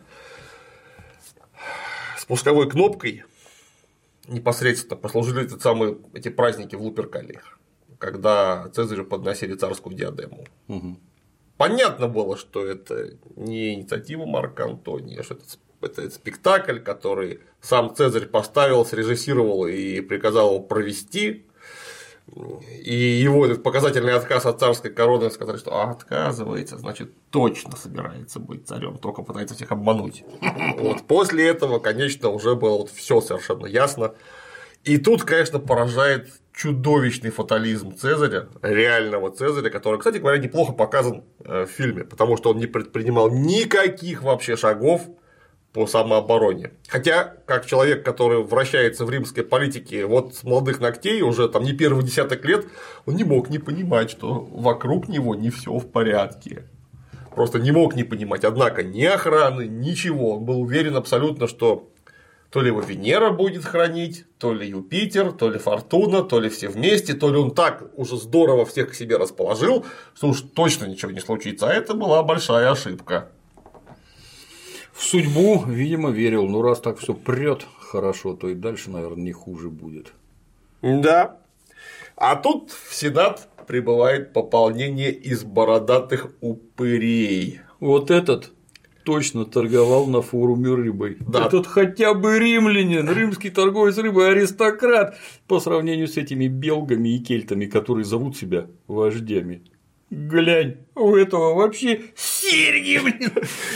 [2.17, 3.23] спусковой кнопкой
[4.27, 7.39] непосредственно послужили эти самые эти праздники в Луперкалии,
[7.97, 10.45] когда Цезарю подносили царскую диадему.
[11.57, 17.93] Понятно было, что это не инициатива Марка Антония, что это, с- это спектакль, который сам
[17.93, 21.45] Цезарь поставил, срежиссировал и приказал его провести.
[22.83, 28.39] И его этот показательный отказ от царской короны сказали, что а, отказывается, значит, точно собирается
[28.39, 30.23] быть царем, только пытается всех обмануть.
[30.77, 34.13] Вот после этого, конечно, уже было вот все совершенно ясно.
[34.83, 41.65] И тут, конечно, поражает чудовищный фатализм Цезаря, реального Цезаря, который, кстати говоря, неплохо показан э,
[41.65, 45.03] в фильме, потому что он не предпринимал никаких вообще шагов
[45.73, 46.71] по самообороне.
[46.87, 51.73] Хотя, как человек, который вращается в римской политике вот с молодых ногтей, уже там не
[51.73, 52.65] первый десяток лет,
[53.05, 56.63] он не мог не понимать, что вокруг него не все в порядке.
[57.35, 58.43] Просто не мог не понимать.
[58.43, 60.37] Однако ни охраны, ничего.
[60.37, 61.89] Он был уверен абсолютно, что
[62.49, 66.67] то ли его Венера будет хранить, то ли Юпитер, то ли Фортуна, то ли все
[66.67, 71.11] вместе, то ли он так уже здорово всех к себе расположил, что уж точно ничего
[71.11, 71.67] не случится.
[71.69, 73.29] А это была большая ошибка.
[74.99, 76.45] В судьбу, видимо, верил.
[76.45, 80.11] Ну, раз так все прет хорошо, то и дальше, наверное, не хуже будет.
[80.81, 81.37] Да.
[82.17, 87.61] А тут в Сенат прибывает пополнение из бородатых упырей.
[87.79, 88.51] Вот этот
[89.05, 91.15] точно торговал на форуме рыбой.
[91.21, 91.45] Да.
[91.45, 95.15] Этот хотя бы римлянин, римский торговец рыбой, аристократ
[95.47, 99.61] по сравнению с этими белгами и кельтами, которые зовут себя вождями.
[100.09, 103.31] Глянь, у этого вообще серьги, блин.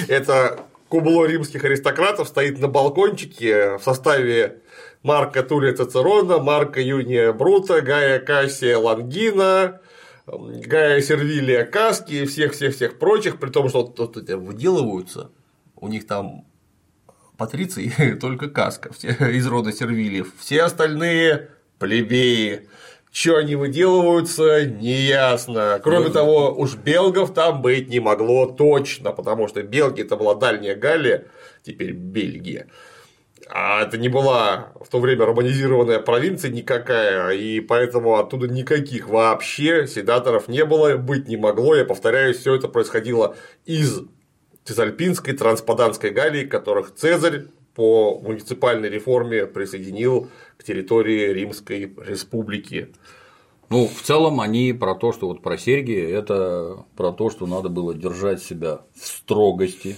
[0.09, 4.61] Это кубло римских аристократов стоит на балкончике в составе
[5.01, 9.81] Марка Тулия Цицерона, Марка Юния Брута, Гая Кассия Лангина,
[10.27, 15.31] Гая Сервилия Каски и всех-всех-всех прочих, при том, что тут выделываются,
[15.77, 16.45] у них там
[17.37, 22.69] патриции только Каска из рода Сервилиев, все остальные плебеи.
[23.13, 25.79] Что они выделываются, неясно.
[25.83, 30.33] Кроме ну, того, уж белгов там быть не могло точно, потому что Белгия это была
[30.33, 31.27] дальняя Галлия,
[31.61, 32.67] теперь Бельгия.
[33.51, 39.85] А это не была в то время романизированная провинция никакая, и поэтому оттуда никаких вообще
[39.85, 41.75] седаторов не было, быть не могло.
[41.75, 43.35] Я повторяюсь, все это происходило
[43.65, 44.01] из
[44.63, 47.43] Цезальпинской, Транспаданской Галлии, которых Цезарь
[47.75, 52.89] по муниципальной реформе присоединил к территории Римской республики.
[53.69, 57.69] Ну, в целом они про то, что вот про серьги, это про то, что надо
[57.69, 59.95] было держать себя в строгости,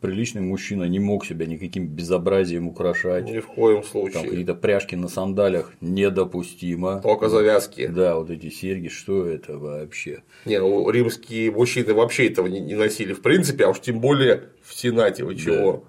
[0.00, 3.24] приличный мужчина не мог себя никаким безобразием украшать.
[3.24, 4.12] Ни в коем случае.
[4.12, 7.00] Там какие-то пряжки на сандалях недопустимо.
[7.00, 7.88] Только завязки.
[7.88, 10.22] Да, вот эти серьги, что это вообще?
[10.44, 14.74] Не, ну римские мужчины вообще этого не, носили в принципе, а уж тем более в
[14.74, 15.72] Сенате, вы чего?
[15.72, 15.80] Да.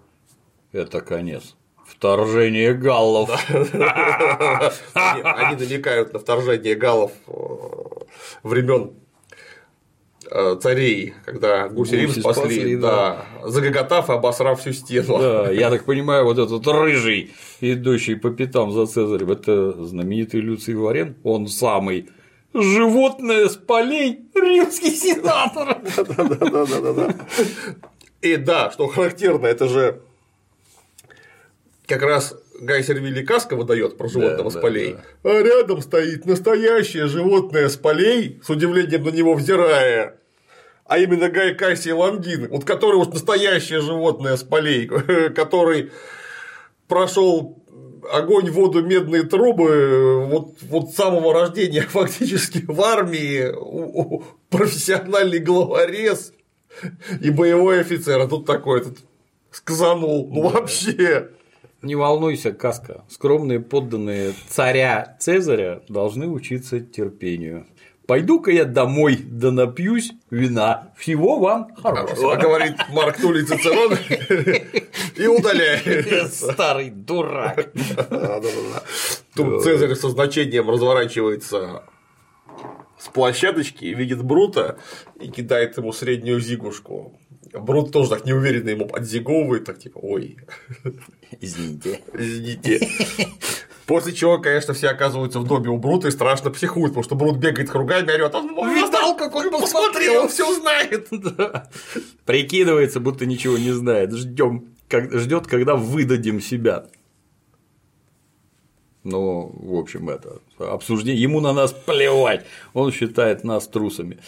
[0.72, 1.56] Это конец.
[1.86, 3.30] Вторжение галлов.
[4.94, 7.32] Они намекают на вторжение галлов э,
[8.44, 8.92] времен
[10.30, 15.20] Э, царей, когда гуси Рим спасли, спасли да, да, загоготав и обосрав всю стену.
[15.20, 20.76] Да, я так понимаю, вот этот рыжий, идущий по пятам за Цезарем, это знаменитый Люций
[20.76, 22.10] Варен, он самый
[22.54, 25.78] животное с полей римский сенатор.
[25.96, 27.16] Да-да-да.
[28.22, 30.02] И да, что характерно, это же
[31.88, 35.32] как раз Гай Сервилий Каска выдает про животного да, с полей, да, да.
[35.32, 40.18] а рядом стоит настоящее животное с полей, с удивлением на него взирая,
[40.86, 44.88] а именно Гай Кассий Лангин, вот который вот настоящее животное с полей,
[45.36, 45.92] который
[46.88, 47.64] прошел
[48.12, 53.54] огонь, воду, медные трубы вот, вот с самого рождения фактически в армии,
[54.50, 56.34] профессиональный главорез
[57.22, 58.98] и боевой офицер, а тут такой этот
[59.52, 61.30] сказанул, ну вообще.
[61.82, 63.04] Не волнуйся, Каска.
[63.10, 67.68] Скромные подданные царя Цезаря должны учиться терпению.
[68.08, 70.94] Пойду-ка я домой, да напьюсь вина.
[70.98, 72.36] Всего вам хорошего.
[72.36, 73.98] Говорит Марк Тулей Цицерон
[75.18, 76.34] и удаляет.
[76.34, 77.70] Старый дурак.
[79.36, 81.84] Тут Цезарь со значением разворачивается
[82.98, 84.80] с площадочки, видит Брута
[85.20, 87.20] и кидает ему среднюю зигушку.
[87.54, 90.38] Брут тоже так неуверенно ему отзиговывает, так типа, ой.
[91.42, 92.02] Извините.
[92.14, 92.88] Извините.
[93.86, 97.38] После чего, конечно, все оказываются в доме у Брута и страшно психуют, потому что Брут
[97.38, 101.08] бегает кругами, орет, он видал, как он посмотрел, он все знает.
[101.12, 101.70] Да.
[102.26, 104.12] Прикидывается, будто ничего не знает.
[104.14, 106.88] Ждем, как, ждет, когда выдадим себя.
[109.06, 111.22] Ну, в общем, это обсуждение.
[111.22, 112.46] Ему на нас плевать.
[112.74, 114.20] Он считает нас трусами.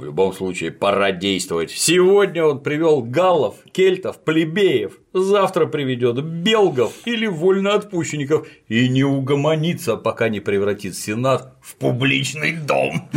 [0.00, 1.70] В любом случае, пора действовать.
[1.72, 10.30] Сегодня он привел галлов, кельтов, плебеев, завтра приведет белгов или вольноотпущенников и не угомонится, пока
[10.30, 13.10] не превратит Сенат в публичный дом.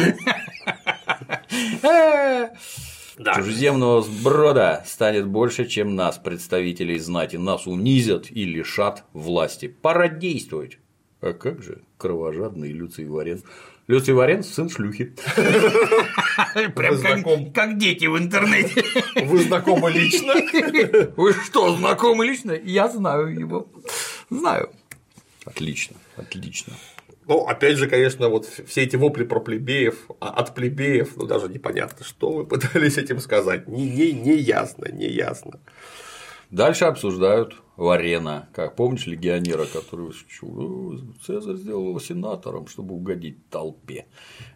[3.18, 3.36] Да.
[3.36, 7.38] Чужеземного сброда станет больше, чем нас, представителей знати.
[7.38, 9.68] Нас унизят и лишат власти.
[9.70, 10.80] Пора действовать.
[11.22, 13.42] А как же кровожадный Люций Варен?
[13.88, 15.14] Люций Варен– сын шлюхи.
[16.76, 18.84] Прям как, как дети в интернете.
[19.26, 20.34] Вы знакомы лично?
[21.18, 22.54] Вы что, знакомы лично?
[22.54, 23.68] Я знаю его.
[24.30, 24.70] Знаю.
[25.44, 26.74] Отлично, отлично.
[27.28, 31.50] Ну, опять же, конечно, вот все эти вопли про плебеев, а от плебеев, ну, даже
[31.50, 33.68] непонятно, что вы пытались этим сказать.
[33.68, 35.60] Не, не, не ясно, не ясно.
[36.52, 44.06] Дальше обсуждают Варена, как помнишь легионера, который «Э, Цезарь сделал сенатором, чтобы угодить толпе.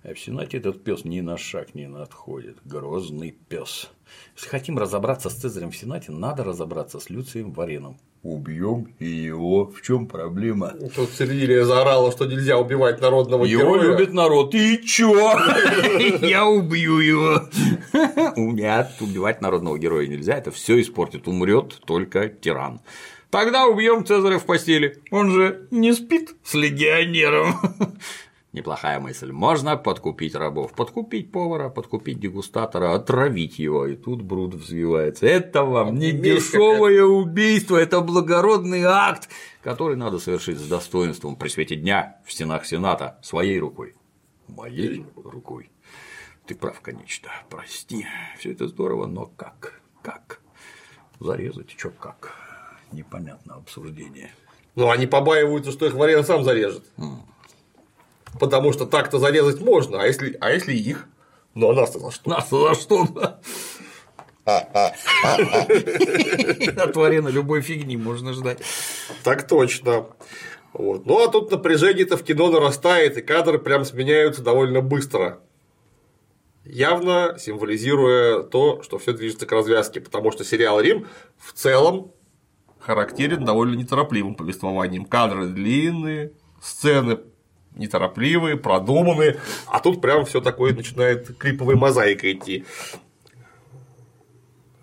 [0.04, 2.58] А в Сенате этот пес ни на шаг не отходит.
[2.64, 3.90] Грозный пес.
[4.36, 7.98] Если хотим разобраться с Цезарем в Сенате, надо разобраться с Люцием Вареном.
[8.24, 9.66] Убьем и его.
[9.66, 10.74] В чем проблема?
[10.96, 13.84] Тут Сервилия заорала, что нельзя убивать народного его героя.
[13.84, 14.54] Его любит народ.
[14.54, 15.40] И чё?
[16.22, 17.42] Я убью его.
[18.36, 20.36] Нет, убивать народного героя нельзя.
[20.36, 21.28] Это все испортит.
[21.28, 22.82] Умрет только тиран.
[23.30, 25.02] Тогда убьем Цезаря в постели.
[25.12, 27.56] Он же не спит с легионером.
[28.58, 29.32] Неплохая мысль.
[29.32, 33.86] Можно подкупить рабов, подкупить повара, подкупить дегустатора, отравить его.
[33.86, 35.28] И тут Брут взвивается.
[35.28, 39.30] Это вам не дешевое убийство, это благородный акт,
[39.62, 43.94] который надо совершить с достоинством при свете дня в стенах Сената своей рукой.
[44.48, 45.70] Моей рукой.
[46.48, 47.30] Ты прав, конечно.
[47.52, 48.08] Прости.
[48.40, 49.80] Все это здорово, но как?
[50.02, 50.42] Как?
[51.20, 52.34] Зарезать, чё как.
[52.92, 54.32] Непонятно обсуждение.
[54.74, 56.84] Ну, они побаиваются, что их Варен сам зарежет.
[58.40, 61.08] Потому что так-то зарезать можно, а если, а если их?
[61.54, 62.30] Ну, а нас-то за что?
[62.30, 63.08] Нас-то за что?
[63.08, 63.40] да?
[66.78, 68.60] От Варена любой фигни можно ждать.
[69.24, 70.08] Так точно.
[70.72, 71.06] Вот.
[71.06, 75.40] Ну а тут напряжение-то в кино нарастает, и кадры прям сменяются довольно быстро.
[76.64, 81.08] Явно символизируя то, что все движется к развязке, потому что сериал Рим
[81.38, 82.12] в целом
[82.80, 85.06] характерен довольно неторопливым повествованием.
[85.06, 87.20] Кадры длинные, сцены
[87.78, 92.66] неторопливые, продуманные, а тут прям все такое начинает клиповой мозаикой идти.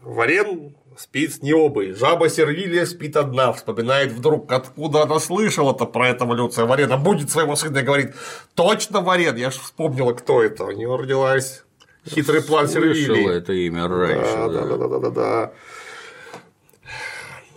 [0.02, 6.34] Варен спит с необой, жаба Сервилия спит одна, вспоминает вдруг, откуда она слышала-то про этого
[6.34, 8.14] Люция Варена, будет своего сына и говорит,
[8.54, 11.64] точно Варен, я ж вспомнила, кто это, у него родилась
[12.08, 13.30] хитрый план Сервилии.
[13.30, 14.36] это имя раньше.
[14.36, 14.66] Да, да.
[14.66, 15.52] да, да, да, да, да.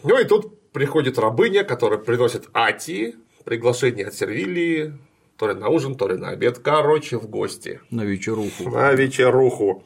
[0.04, 4.94] Ну и тут приходит рабыня, которая приносит Ати приглашение от Сервилии,
[5.38, 8.70] то ли на ужин, то ли на обед, короче, в гости На вечеруху.
[8.70, 9.84] на вечеруху.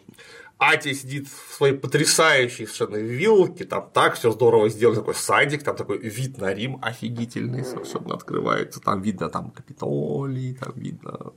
[0.57, 5.75] Ати сидит в своей потрясающей совершенно вилке, там так все здорово сделано, такой садик, там
[5.75, 11.33] такой вид на Рим офигительный совершенно открывается, там видно там Капитолий, там видно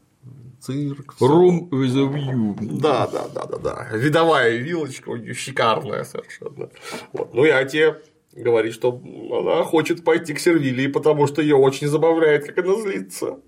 [0.60, 1.14] цирк.
[1.20, 2.54] Room with a view.
[2.80, 3.88] Да, да, да, да, да.
[3.96, 6.68] Видовая вилочка у нее шикарная совершенно.
[7.12, 7.32] Вот.
[7.34, 7.94] Ну и Ати
[8.32, 9.00] говорит, что
[9.30, 13.38] она хочет пойти к Сервилии, потому что ее очень забавляет, как она злится.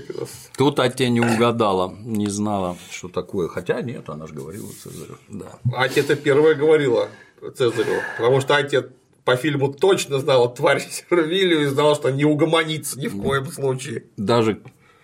[0.00, 3.48] Как с- Тут Атя не угадала, не знала, что такое.
[3.48, 5.16] Хотя нет, она же говорила Цезарю.
[5.28, 5.58] Да.
[5.74, 7.08] Ати это первая говорила
[7.56, 8.82] Цезарю, потому что Ати
[9.24, 14.04] по фильму точно знала тварь Сервилию и знала, что не угомонится ни в коем случае.
[14.16, 14.60] Даже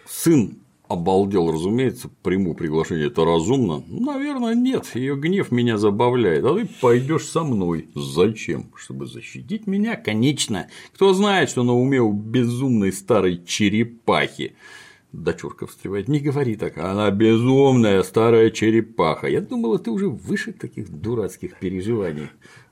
[0.06, 0.58] сын
[0.92, 3.82] обалдел, разумеется, приму приглашение, это разумно.
[3.88, 7.88] Наверное, нет, ее гнев меня забавляет, а ты пойдешь со мной.
[7.94, 8.70] Зачем?
[8.76, 9.96] Чтобы защитить меня?
[9.96, 10.68] Конечно.
[10.94, 14.54] Кто знает, что на уме у безумной старой черепахи.
[15.12, 19.26] Дочурка встревает, не говори так, она безумная старая черепаха.
[19.26, 22.28] Я думала, ты уже выше таких дурацких переживаний.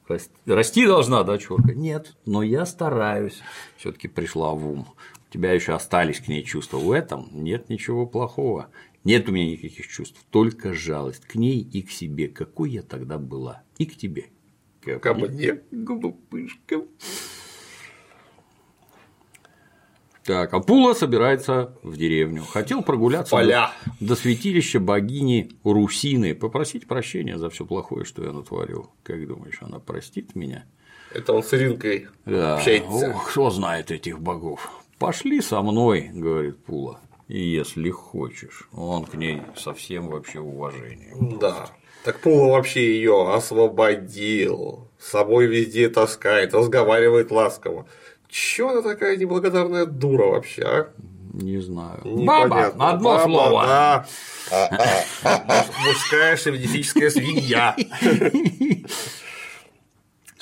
[0.09, 1.75] Рас- Расти должна дочурка.
[1.75, 3.41] Нет, но я стараюсь.
[3.77, 4.87] Все-таки пришла в ум.
[5.31, 6.79] У тебя еще остались к ней чувства.
[6.79, 8.69] В этом нет ничего плохого.
[9.05, 12.27] Нет у меня никаких чувств, только жалость к ней и к себе.
[12.27, 13.63] Какой я тогда была?
[13.79, 14.27] И к тебе.
[15.01, 15.61] Ко мне.
[15.71, 16.83] Глупышка.
[20.25, 22.43] Так, Апула собирается в деревню.
[22.43, 23.71] Хотел прогуляться Поля.
[24.01, 28.91] до, до святилища богини Русины, попросить прощения за все плохое, что я натворил.
[29.05, 30.67] Как думаешь, она простит меня?
[31.15, 32.57] Это он с Иринкой Да.
[32.57, 33.11] общается.
[33.11, 34.71] Ох, кто знает этих богов.
[35.01, 37.01] Пошли со мной, говорит Пула.
[37.27, 41.15] Если хочешь, он к ней совсем вообще уважение.
[41.41, 41.71] Да.
[42.05, 47.87] Так Пула вообще ее освободил, с собой везде таскает, разговаривает ласково.
[48.29, 50.89] Чё она такая неблагодарная дура вообще, а?
[51.33, 52.01] Не знаю.
[52.05, 52.79] Непонятно.
[52.79, 53.67] Баба, одно Баба, слово.
[53.67, 54.07] да.
[55.87, 57.75] Мужская шовинистическая свинья.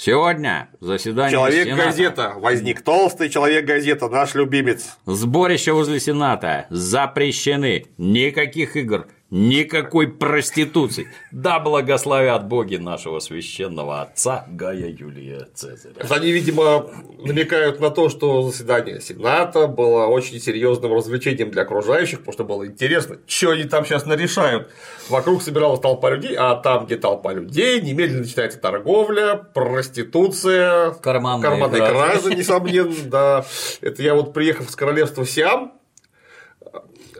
[0.00, 1.52] Сегодня заседание Сената.
[1.52, 2.32] Человек-газета.
[2.36, 4.96] Возник толстый человек-газета, наш любимец.
[5.06, 7.86] Сборища возле Сената запрещены.
[7.98, 11.08] Никаких игр, никакой проституции.
[11.32, 15.94] Да благословят боги нашего священного отца Гая Юлия Цезаря.
[16.08, 22.32] Они, видимо, намекают на то, что заседание Сената было очень серьезным развлечением для окружающих, потому
[22.32, 24.70] что было интересно, что они там сейчас нарешают.
[25.08, 31.86] Вокруг собиралась толпа людей, а там, где толпа людей, немедленно начинается торговля, проституция, Карманные карманные
[31.86, 32.34] кражи.
[32.34, 33.44] несомненно, да.
[33.80, 35.72] Это я вот приехав с королевства Сиам,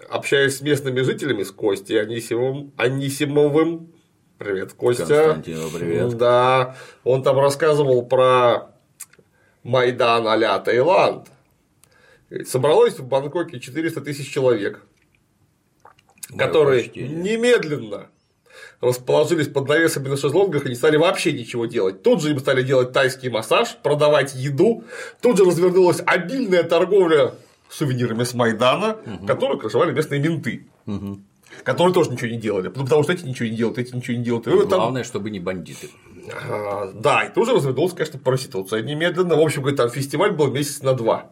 [0.09, 3.93] общаясь с местными жителями, с Костей Анисимовым, Анисимовым,
[4.39, 5.07] привет, Костя.
[5.07, 6.17] Константину привет.
[6.17, 8.71] Да, он там рассказывал про
[9.63, 11.29] Майдан а-ля Таиланд.
[12.47, 14.85] Собралось в Бангкоке 400 тысяч человек,
[16.31, 17.17] Мое которые почтение.
[17.17, 18.11] немедленно
[18.81, 22.03] расположились под навесами на шезлонгах и не стали вообще ничего делать.
[22.03, 24.85] Тут же им стали делать тайский массаж, продавать еду.
[25.21, 27.35] Тут же развернулась обильная торговля
[27.71, 28.97] сувенирами с Майдана,
[29.27, 30.67] которую крышевали местные менты.
[31.65, 34.23] Которые тоже ничего не делали, ну, потому что эти ничего не делают, эти ничего не
[34.23, 34.47] делают.
[34.47, 35.89] И вот там- Главное, чтобы не бандиты.
[36.47, 39.35] а, Да, и тоже развернулась, конечно, проституция немедленно.
[39.35, 41.31] В общем, говорит, там фестиваль был месяц на два.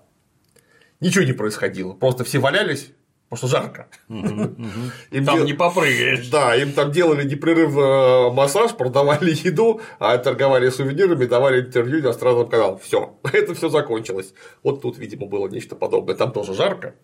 [1.01, 1.93] Ничего не происходило.
[1.93, 2.93] Просто все валялись,
[3.29, 3.89] потому что жарко.
[4.09, 6.29] Им Там не попрыгаешь.
[6.29, 12.79] Да, им там делали непрерывно массаж, продавали еду, а торговали сувенирами, давали интервью иностранным каналам.
[12.79, 14.33] Все, это все закончилось.
[14.63, 16.15] Вот тут, видимо, было нечто подобное.
[16.15, 16.95] Там тоже жарко.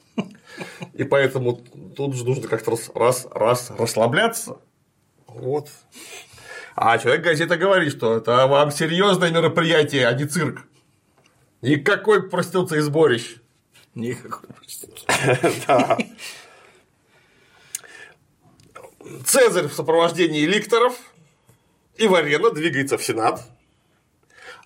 [0.95, 1.61] И поэтому
[1.97, 4.59] тут же нужно как-то раз, раз, раз расслабляться.
[5.27, 5.69] Вот.
[6.75, 10.63] А человек-газета говорит, что это вам серьезное мероприятие, а не цирк.
[11.61, 13.42] Никакой проституции и сборищ.
[13.95, 14.49] Никакой
[15.67, 15.99] Да.
[19.25, 20.99] Цезарь в сопровождении ликторов
[21.97, 23.43] и Варена двигается в Сенат.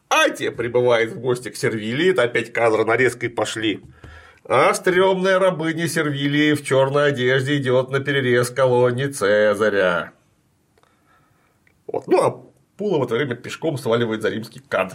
[0.09, 3.83] Атия прибывает в гости к Сервилии, это опять кадры нарезкой пошли.
[4.45, 10.13] А стрёмная рабыня Сервилии в черной одежде идет на перерез колонии Цезаря.
[11.89, 12.07] Вот.
[12.07, 12.47] Ну, а
[12.77, 14.95] Пула в это время пешком сваливает за римский кад.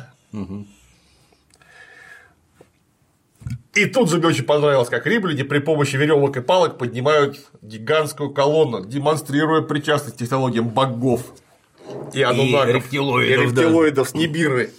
[3.74, 8.32] И тут же мне очень понравилось, как римляне при помощи веревок и палок поднимают гигантскую
[8.32, 11.22] колонну, демонстрируя причастность к технологиям богов
[12.13, 14.72] и анунаков, рептилоидов, и рептилоидов с Нибиры.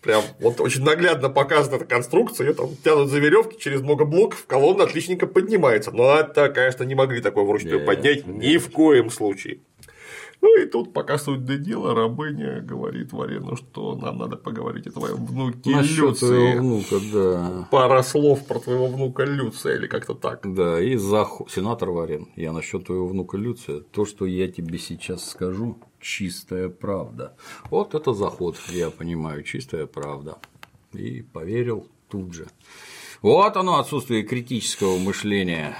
[0.00, 4.44] Прям вот очень наглядно показана эта конструкция, ее там тянут за веревки через много блоков,
[4.46, 5.90] колонна отличненько поднимается.
[5.92, 9.60] Но это, конечно, не могли такое вручную Нет, поднять ни в коем случае.
[10.44, 14.90] Ну и тут, пока суть до дела, рабыня говорит Варену, что нам надо поговорить о
[14.92, 16.58] твоем внуке Насчет твоего Люции.
[16.58, 17.68] внука, да.
[17.70, 20.40] Пара слов про твоего внука Люция или как-то так.
[20.44, 21.50] Да, и заход...
[21.50, 27.34] сенатор Варен, я насчет твоего внука Люция, то, что я тебе сейчас скажу, чистая правда.
[27.70, 30.36] Вот это заход, я понимаю, чистая правда.
[30.92, 32.48] И поверил тут же.
[33.22, 35.74] Вот оно отсутствие критического мышления.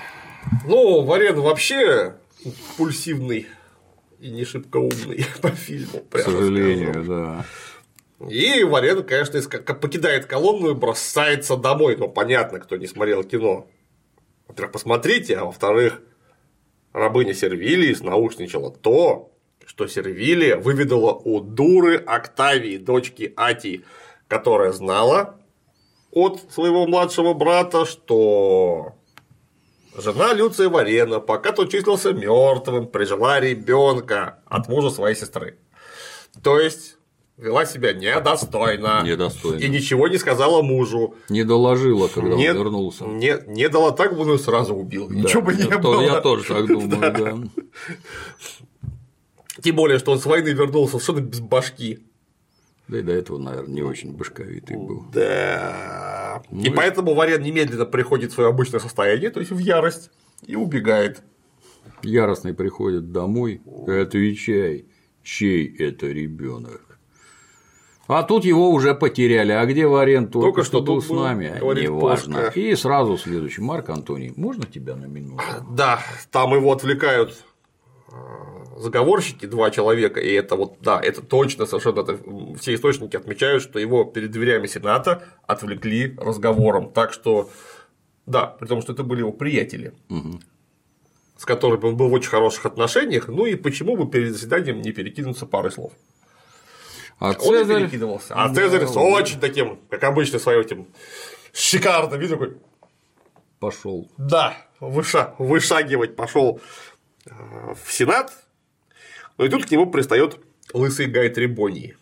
[0.67, 2.15] Ну, Варен вообще
[2.79, 3.47] пульсивный
[4.25, 7.13] и не шибко умный по фильму, К сожалению, скажу.
[7.15, 7.45] да.
[8.31, 11.97] И Варен, конечно, из- покидает колонну и бросается домой.
[11.99, 13.67] Ну, понятно, кто не смотрел кино.
[14.49, 16.01] Во-первых, посмотрите, а во-вторых,
[16.95, 19.31] рабыня Сервилии наушничала то,
[19.67, 23.85] что Сервилия выведала у дуры Октавии, дочки Атии,
[24.29, 25.39] которая знала
[26.13, 28.95] от своего младшего брата, что
[29.97, 35.59] жена Люция Варена, пока тот числился мертвым, прижила ребенка от мужа своей сестры.
[36.43, 36.97] То есть
[37.37, 39.03] вела себя недостойно.
[39.05, 39.59] Недостойно.
[39.61, 41.15] И ничего не сказала мужу.
[41.29, 43.05] Не доложила, когда Не, он вернулся.
[43.05, 45.09] не, не дала так, бы он ее сразу убил.
[45.11, 45.97] Ничего бы не я, было.
[45.97, 47.39] то- я тоже так думаю, да.
[49.63, 52.05] Тем более, что он с войны вернулся совершенно без башки.
[52.89, 55.07] Да и до этого, наверное, не очень башковитый был.
[55.13, 56.43] Да.
[56.51, 60.11] Ну и поэтому Варен немедленно приходит в свое обычное состояние, то есть в ярость,
[60.47, 61.23] и убегает.
[62.03, 64.87] Яростный приходит домой, отвечай,
[65.23, 66.99] чей это ребенок.
[68.07, 69.53] А тут его уже потеряли.
[69.53, 71.59] А где Варен только, Только что был тут с был, нами?
[71.81, 72.43] Неважно.
[72.43, 72.61] Пушка.
[72.61, 73.63] И сразу следующий.
[73.63, 75.43] Марк Антоний, можно тебя на минуту?
[75.71, 77.43] Да, там его отвлекают
[78.77, 82.19] заговорщики, два человека, и это вот, да, это точно совершенно, это
[82.59, 87.51] все источники отмечают, что его перед дверями Сената отвлекли разговором, так что,
[88.27, 89.93] да, при том, что это были его приятели,
[91.37, 94.93] с которыми он был в очень хороших отношениях, ну и почему бы перед заседанием не
[94.93, 95.93] перекинуться парой слов.
[97.19, 97.83] А Он и Цезарь...
[97.83, 98.35] перекидывался.
[98.35, 100.87] А Да, Цезарь с очень таким, как обычно, своим этим
[101.53, 102.57] шикарным видом такой,
[103.61, 104.11] пошел.
[104.19, 106.61] да, выша, вышагивать пошел
[107.25, 108.33] в Сенат.
[109.37, 110.39] Ну и тут к нему пристает
[110.73, 111.97] лысый Гай Трибоний,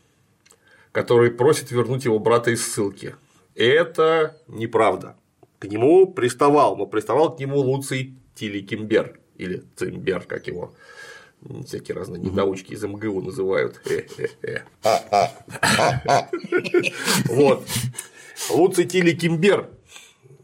[0.92, 3.14] который просит вернуть его брата из ссылки.
[3.54, 5.16] Это неправда.
[5.58, 10.74] К нему приставал, но приставал к нему Луций Тиликимбер или Цимбер, как его
[11.66, 13.80] всякие разные недоучки из МГУ называют.
[13.86, 14.60] Э-э-э.
[17.26, 17.66] Вот.
[18.50, 19.70] Луций Тиликимбер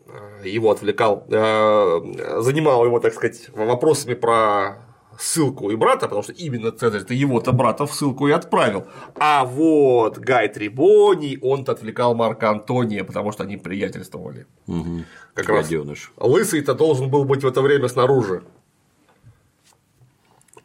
[0.07, 4.88] э, его отвлекал, э, занимал его, так сказать, вопросами про
[5.19, 8.87] ссылку и брата, потому что именно Цезарь ты его-то брата в ссылку и отправил.
[9.17, 14.47] А вот Гай Трибоний, он-то отвлекал Марка Антония, потому что они приятельствовали.
[14.67, 15.05] Угу.
[15.35, 15.67] Как раз.
[15.67, 16.13] Гаденыш.
[16.17, 18.45] Лысый-то должен был быть в это время снаружи.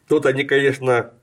[0.08, 1.14] Тут они, конечно,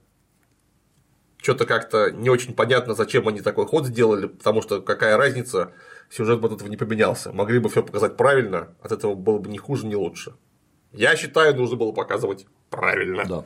[1.36, 5.72] что-то как-то не очень понятно, зачем они такой ход сделали, потому что какая разница,
[6.10, 7.32] сюжет бы от этого не поменялся.
[7.32, 10.34] Могли бы все показать правильно, от этого было бы ни хуже, ни лучше.
[10.92, 13.24] Я считаю, нужно было показывать правильно.
[13.24, 13.44] Да.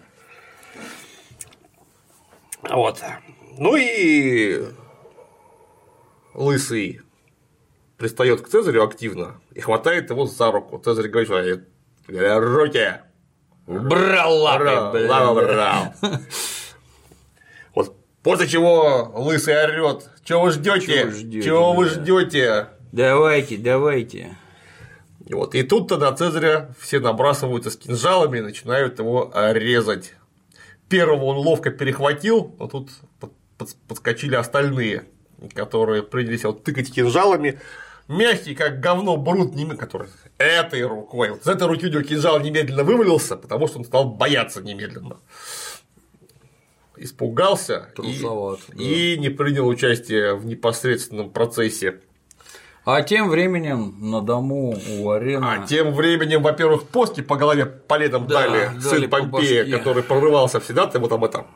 [2.71, 3.03] Вот.
[3.59, 4.65] Ну и
[6.35, 7.01] лысый
[7.99, 10.79] пристает к Цезарю активно и хватает его за руку.
[10.79, 12.95] Цезарь говорит, что «Э, руки.
[13.67, 15.95] Брал Бра- бра- бра.
[17.75, 20.11] Вот после чего лысый орет.
[20.23, 21.43] Чего вы ждете?
[21.43, 22.69] Чего вы ждете?
[22.93, 24.37] Давайте, давайте.
[25.27, 25.55] И Вот.
[25.55, 30.15] И тут-то на Цезаря все набрасываются с кинжалами и начинают его а, резать.
[30.89, 35.05] Первого он ловко перехватил, но тут под- под- подскочили остальные,
[35.55, 37.61] которые принялись его тыкать кинжалами.
[38.07, 41.31] Мягкий, как говно, брут, который этой рукой.
[41.31, 45.17] Вот с этой руки у него кинжал немедленно вывалился, потому что он стал бояться немедленно.
[46.97, 48.83] испугался и, да.
[48.83, 52.01] и не принял участие в непосредственном процессе.
[52.85, 58.27] А тем временем на дому у Арена А тем временем, во-первых, после по голове полетом
[58.27, 59.79] Да, дали сын по Помпея, башке.
[59.79, 61.47] который прорывался в Сенат, ему там это.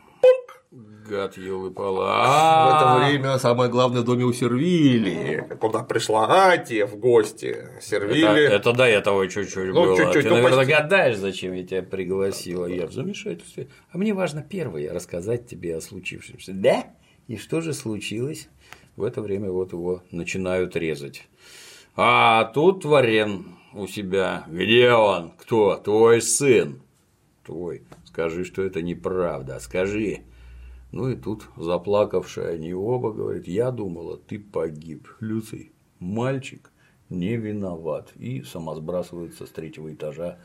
[1.07, 6.97] гад елы В это время самое главное в доме у Сервили, куда пришла Ати в
[6.97, 7.47] гости.
[7.47, 8.45] Это, Сервили.
[8.45, 9.97] это до этого чуть-чуть Ну, было.
[9.99, 10.73] чуть-чуть, Ты, ну, наверное, почти.
[10.73, 12.67] догадаешь, зачем я тебя пригласила.
[12.67, 13.69] Я в замешательстве.
[13.93, 16.53] А мне важно первое рассказать тебе о случившемся.
[16.55, 16.85] Да?
[17.27, 18.49] И что же случилось?
[18.99, 21.29] В это время вот его начинают резать.
[21.95, 24.45] А тут Варен у себя.
[24.49, 25.31] Где он?
[25.39, 25.77] Кто?
[25.77, 26.83] Твой сын.
[27.47, 27.85] Твой.
[28.05, 29.61] Скажи, что это неправда.
[29.61, 30.23] Скажи.
[30.91, 35.07] Ну и тут, заплакавшие они оба, говорит, я думала, ты погиб.
[35.21, 35.71] Люций,
[36.01, 36.73] мальчик
[37.09, 38.11] не виноват.
[38.17, 40.39] И сама сбрасывается с третьего этажа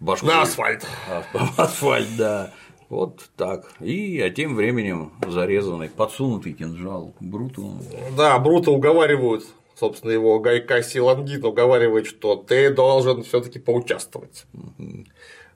[0.00, 0.30] башкой.
[0.30, 0.86] На асфальт.
[1.10, 1.24] А,
[1.62, 2.54] Асфальт, да.
[2.92, 3.72] Вот так.
[3.80, 7.76] И а тем временем зарезанный, подсунутый кинжал Бруту.
[8.18, 14.44] Да, Брута уговаривают, собственно, его Гайкаси Лангин уговаривает, что ты должен все-таки поучаствовать.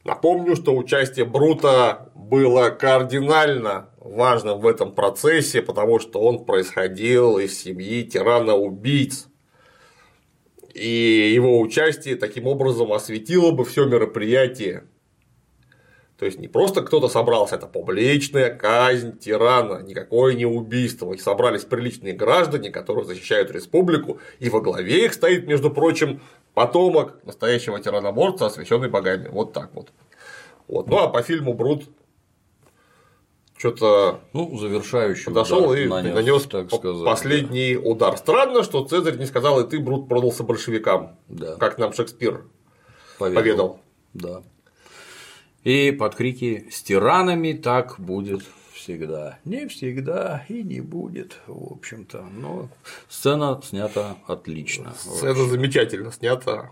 [0.03, 7.63] Напомню, что участие Брута было кардинально важным в этом процессе, потому что он происходил из
[7.63, 9.29] семьи тирана-убийц.
[10.73, 14.85] И его участие таким образом осветило бы все мероприятие.
[16.19, 21.13] То есть не просто кто-то собрался, это публичная казнь тирана, никакое не убийство.
[21.13, 26.23] И собрались приличные граждане, которые защищают республику, и во главе их стоит, между прочим,
[26.55, 29.29] потомок настоящего тираноборца, освященный богами.
[29.29, 29.89] Вот так вот.
[30.69, 30.87] вот.
[30.89, 31.85] Ну а по фильму Брут
[33.59, 37.05] что-то Ну, завершающий подошел удар и нанес, нанес так сказать.
[37.05, 38.17] последний удар.
[38.17, 41.57] Странно, что Цезарь не сказал, и ты, Брут, продался большевикам, Да.
[41.57, 42.45] как нам Шекспир
[43.19, 43.43] поведал.
[43.43, 43.81] поведал.
[44.15, 44.43] Да.
[45.67, 49.41] И под крики «С тиранами так будет всегда».
[49.45, 52.25] Не всегда и не будет, в общем-то.
[52.39, 52.69] Но
[53.09, 54.95] сцена снята отлично.
[55.25, 56.71] Это замечательно снято.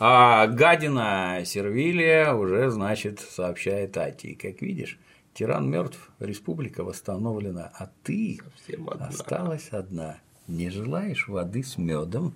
[0.00, 4.34] А гадина Сервилия уже, значит, сообщает Ати.
[4.34, 4.98] Как видишь,
[5.32, 9.06] тиран мертв, республика восстановлена, а ты одна.
[9.06, 10.18] осталась одна.
[10.48, 12.34] Не желаешь воды с медом?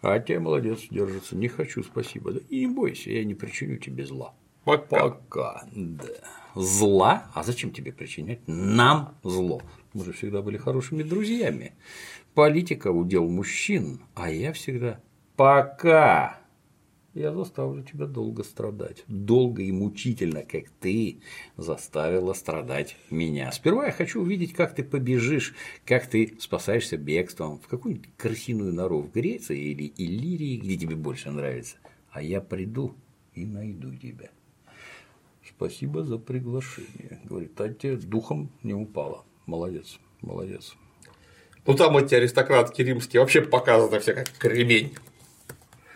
[0.00, 1.36] А тебе молодец, держится.
[1.36, 2.32] Не хочу, спасибо.
[2.32, 4.32] Да и не бойся, я не причиню тебе зла.
[4.64, 5.10] Пока.
[5.10, 6.06] Пока, да.
[6.54, 7.30] Зла?
[7.34, 9.62] А зачем тебе причинять нам зло?
[9.92, 11.72] Мы же всегда были хорошими друзьями.
[12.34, 15.00] Политика удел мужчин, а я всегда
[15.36, 16.38] пока.
[17.14, 19.04] Я заставлю тебя долго страдать.
[19.06, 21.20] Долго и мучительно, как ты
[21.58, 23.52] заставила страдать меня.
[23.52, 25.54] Сперва я хочу увидеть, как ты побежишь,
[25.84, 31.30] как ты спасаешься бегством в какую-нибудь крысиную нору в Греции или Иллирии, где тебе больше
[31.30, 31.76] нравится.
[32.10, 32.94] А я приду
[33.34, 34.30] и найду тебя.
[35.48, 37.20] Спасибо за приглашение.
[37.24, 39.24] Говорит, Татья духом не упала.
[39.46, 40.74] Молодец, молодец.
[41.66, 44.94] Ну там эти аристократки римские вообще показаны все как кремень.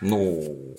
[0.01, 0.75] Ну,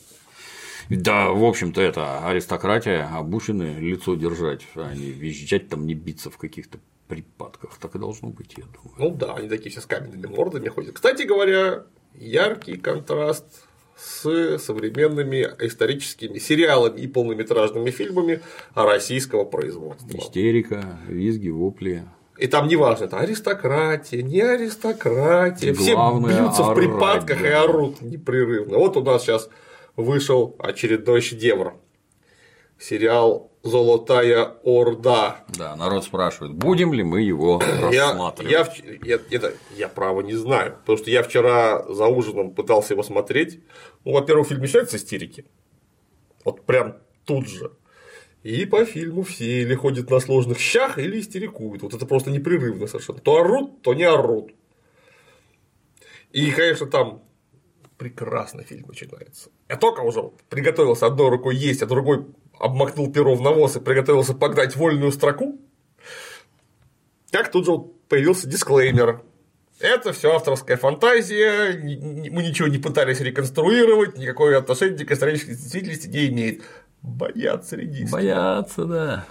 [0.89, 6.39] да, в общем-то, это аристократия, обучены лицо держать, а не визжать там, не биться в
[6.39, 7.77] каких-то припадках.
[7.79, 8.95] Так и должно быть, я думаю.
[8.99, 10.95] Ну да, они такие все с каменными мордами ходят.
[10.95, 13.68] Кстати говоря, яркий контраст
[13.99, 18.41] с современными историческими сериалами и полнометражными фильмами
[18.75, 20.17] российского производства.
[20.17, 22.05] Истерика, визги, вопли.
[22.39, 28.79] И там неважно, это аристократия, не аристократия, все Главное бьются в припадках и орут непрерывно.
[28.79, 29.51] Вот у нас сейчас
[29.97, 31.75] вышел очередной шедевр.
[32.79, 35.45] Сериал Золотая Орда.
[35.49, 38.53] Да, народ спрашивает, будем ли мы его Я, рассматривать.
[38.53, 42.95] я, вч- я, это, я право не знаю, потому что я вчера за ужином пытался
[42.95, 43.61] его смотреть.
[44.05, 45.45] Ну, во-первых, фильм начинается истерики.
[46.45, 47.73] Вот прям тут же.
[48.45, 51.83] И по фильму все или ходят на сложных щах, или истерикуют.
[51.83, 53.19] Вот это просто непрерывно совершенно.
[53.19, 54.53] То орут, то не орут.
[56.31, 57.23] И, конечно, там
[57.97, 59.51] прекрасно фильм начинается.
[59.69, 62.27] Я только уже приготовился одной рукой есть, а другой
[62.59, 65.59] обмакнул перо в навоз и приготовился погнать вольную строку.
[67.31, 67.73] Как тут же
[68.09, 69.23] появился дисклеймер.
[69.81, 76.27] Это все авторская фантазия, мы ничего не пытались реконструировать, никакое отношение к исторической действительности не
[76.29, 76.63] имеет.
[77.03, 78.13] Боятся редиски.
[78.13, 79.25] Боятся, да.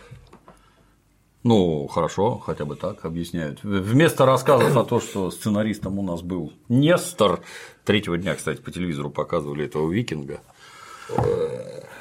[1.44, 3.60] Ну, хорошо, хотя бы так объясняют.
[3.64, 7.42] Вместо рассказов о том, что сценаристом у нас был Нестор,
[7.84, 10.40] третьего дня, кстати, по телевизору показывали этого викинга.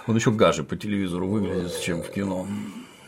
[0.07, 2.47] Он еще гаже по телевизору выглядит, чем в кино.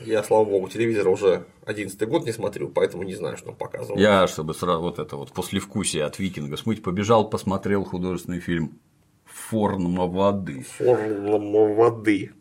[0.00, 3.98] Я, слава богу, телевизор уже 11 год не смотрю, поэтому не знаю, что он показывал.
[3.98, 8.78] Я, чтобы сразу вот это вот послевкусие от викинга смыть, побежал, посмотрел художественный фильм
[9.24, 10.64] Форма воды.
[10.76, 12.32] Формула воды.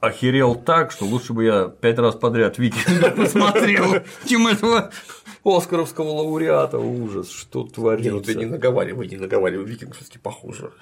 [0.00, 4.90] охерел так, что лучше бы я пять раз подряд Викинга посмотрел, чем этого
[5.44, 6.78] Оскаровского лауреата.
[6.78, 8.10] Ужас, что творится.
[8.10, 10.72] Не, ну ты не наговаривай, не наговаривай, Викинг все таки похуже.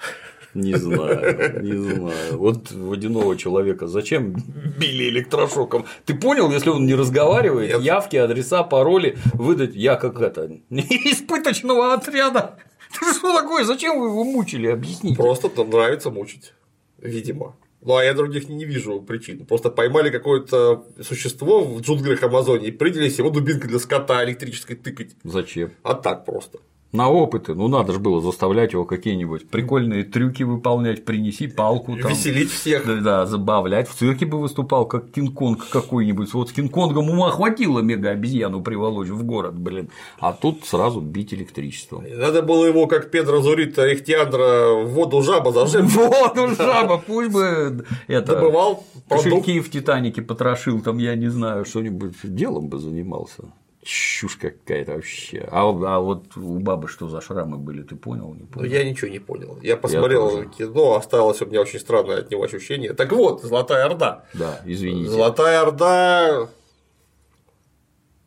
[0.55, 2.37] Не знаю, не знаю.
[2.37, 4.33] Вот водяного человека зачем
[4.79, 5.85] били электрошоком?
[6.05, 7.81] Ты понял, если он не разговаривает, Нет.
[7.81, 12.57] явки, адреса, пароли выдать я как это испыточного отряда.
[12.97, 13.65] Ты что такое?
[13.65, 14.67] Зачем вы его мучили?
[14.67, 15.17] Объясните.
[15.17, 16.53] Просто там нравится мучить,
[16.97, 17.57] видимо.
[17.81, 19.45] Ну, а я других не вижу причин.
[19.45, 25.11] Просто поймали какое-то существо в джунглях Амазонии принялись его дубинкой для скота электрической тыкать.
[25.23, 25.71] Зачем?
[25.83, 26.59] А так просто
[26.95, 27.53] на опыты.
[27.53, 31.97] Ну, надо же было заставлять его какие-нибудь прикольные трюки выполнять, принеси палку.
[31.97, 32.85] Там, Веселить всех.
[32.85, 33.87] Да, да, забавлять.
[33.87, 36.33] В цирке бы выступал, как Кинг-Конг какой-нибудь.
[36.33, 39.89] Вот с Кинг-Конгом ума хватило мега-обезьяну приволочь в город, блин.
[40.19, 42.03] А тут сразу бить электричеством.
[42.17, 45.87] Надо было его, как Педро Зурита Эхтиандра, в воду жаба зажим.
[45.95, 48.35] В воду жаба, пусть бы это.
[48.35, 53.43] Добывал кошельки в Титанике потрошил, там, я не знаю, что-нибудь делом бы занимался
[53.85, 55.47] чушь какая-то вообще.
[55.51, 58.33] А, а вот у бабы что за шрамы были, ты понял?
[58.33, 58.65] Не понял?
[58.67, 59.59] Ну, я ничего не понял.
[59.61, 62.93] Я посмотрел я кино, осталось у меня очень странное от него ощущение.
[62.93, 64.25] Так вот, Золотая Орда.
[64.33, 65.11] Да, извините.
[65.11, 66.49] Золотая Орда.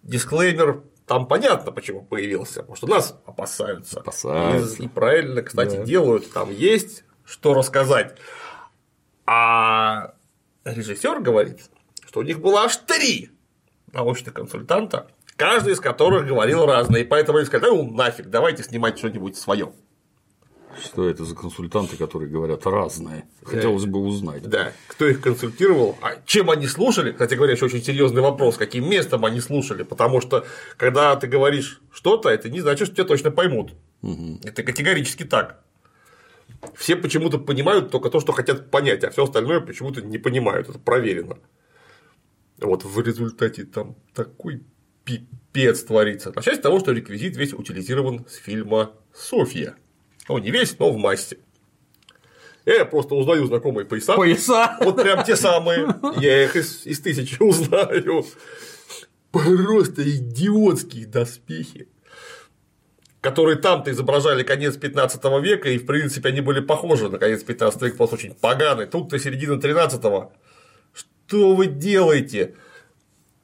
[0.05, 4.01] Дисклеймер там понятно, почему появился, потому что нас опасаются.
[4.01, 4.83] Опасаются.
[4.83, 5.85] И, и правильно, кстати, да.
[5.85, 6.31] делают.
[6.33, 8.17] Там есть что рассказать.
[9.27, 10.15] А
[10.65, 11.71] режиссер говорит,
[12.07, 13.31] что у них было аж три
[13.93, 18.99] научных консультанта, каждый из которых говорил разное, и поэтому они сказали, ну нафиг, давайте снимать
[18.99, 19.73] что-нибудь свое.
[20.83, 23.25] Что это за консультанты, которые говорят разное?
[23.43, 24.43] Хотелось бы узнать.
[24.49, 28.89] Да, кто их консультировал, а чем они слушали, кстати говоря, еще очень серьезный вопрос, каким
[28.89, 30.45] местом они слушали, потому что
[30.77, 33.73] когда ты говоришь что-то, это не значит, что тебя точно поймут.
[34.03, 34.41] Угу.
[34.45, 35.65] Это категорически так.
[36.75, 40.69] Все почему-то понимают только то, что хотят понять, а все остальное почему-то не понимают.
[40.69, 41.39] Это проверено.
[42.59, 44.63] Вот в результате там такой
[45.09, 46.33] пипец творится.
[46.35, 49.75] Начать с того, что реквизит весь утилизирован с фильма «Софья».
[50.29, 51.39] Ну, не весь, но в масти.
[52.67, 54.15] Я просто узнаю знакомые пояса.
[54.15, 54.77] Пояса.
[54.81, 55.89] Вот прям те самые.
[56.19, 58.27] Я их из, из тысячи узнаю.
[59.31, 61.89] Просто идиотские доспехи
[63.21, 67.83] которые там-то изображали конец 15 века, и в принципе они были похожи на конец 15
[67.83, 68.87] века, просто очень поганый.
[68.87, 70.31] Тут-то середина 13 -го.
[70.95, 72.55] Что вы делаете?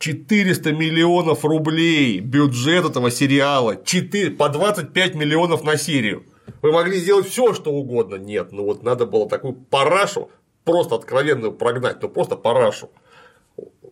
[0.05, 6.25] 400 миллионов рублей бюджет этого сериала, 4, по 25 миллионов на серию.
[6.61, 8.17] Вы могли сделать все, что угодно.
[8.17, 10.31] Нет, ну вот надо было такую парашу,
[10.65, 12.91] просто откровенную прогнать, ну просто парашу.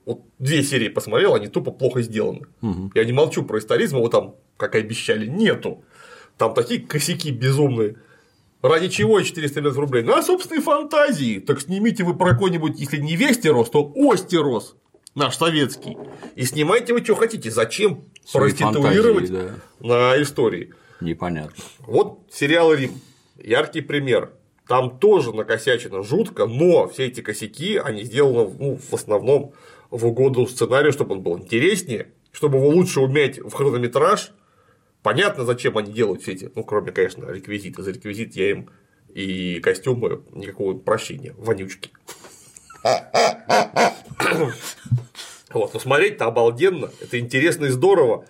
[0.04, 2.42] Вот две серии посмотрел, они тупо плохо сделаны.
[2.60, 2.92] Угу.
[2.94, 5.82] Я не молчу про историзм, его там, как и обещали, нету.
[6.36, 7.96] Там такие косяки безумные.
[8.60, 10.02] Ради чего 400 миллионов рублей?
[10.02, 11.38] На собственные фантазии.
[11.38, 14.76] Так снимите вы про какой-нибудь, если не Вестерос, то Остерос
[15.14, 15.96] наш советский,
[16.34, 17.50] и снимайте вы что хотите.
[17.50, 19.86] Зачем Свои проституировать фантазии, да.
[19.86, 20.72] на истории?
[21.00, 21.62] Непонятно.
[21.80, 23.00] Вот сериал Рим.
[23.38, 24.32] Яркий пример.
[24.68, 29.52] Там тоже накосячено жутко, но все эти косяки, они сделаны ну, в основном
[29.90, 34.30] в угоду сценарию, чтобы он был интереснее, чтобы его лучше уметь в хронометраж.
[35.02, 37.82] Понятно, зачем они делают все эти, ну, кроме, конечно, реквизита.
[37.82, 38.70] За реквизит я им
[39.12, 41.90] и костюмы никакого прощения, вонючки.
[45.52, 48.24] Вот, но смотреть-то обалденно, это интересно и здорово.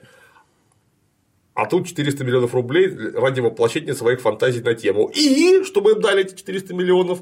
[1.55, 5.11] А тут 400 миллионов рублей ради воплощения своих фантазий на тему.
[5.15, 7.21] И, чтобы им дали эти 400 миллионов,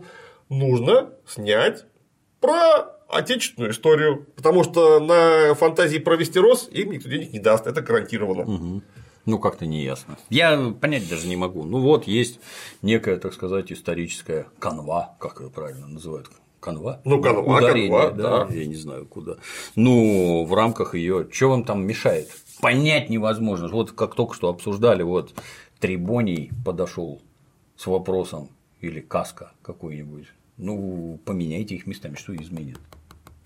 [0.49, 1.85] нужно снять
[2.41, 4.27] про отечественную историю.
[4.37, 8.43] Потому что на фантазии про Вестерос им никто денег не даст, это гарантированно.
[8.43, 8.83] Угу.
[9.27, 10.17] Ну, как-то не ясно.
[10.31, 11.65] Я понять даже не могу.
[11.65, 12.41] Ну, вот есть
[12.83, 16.29] некая, так сказать, историческая канва, как ее правильно называют,
[16.61, 17.01] канва.
[17.05, 19.37] Ну, канва, Ударение, канва, да, да, я не знаю куда.
[19.75, 22.29] Ну, в рамках ее, что вам там мешает?
[22.61, 23.69] Понять невозможно.
[23.69, 25.35] Вот как только что обсуждали, вот
[25.81, 27.23] Трибоний подошел
[27.77, 28.51] с вопросом
[28.81, 30.27] или каска какой-нибудь.
[30.59, 32.79] Ну, поменяйте их местами, что изменит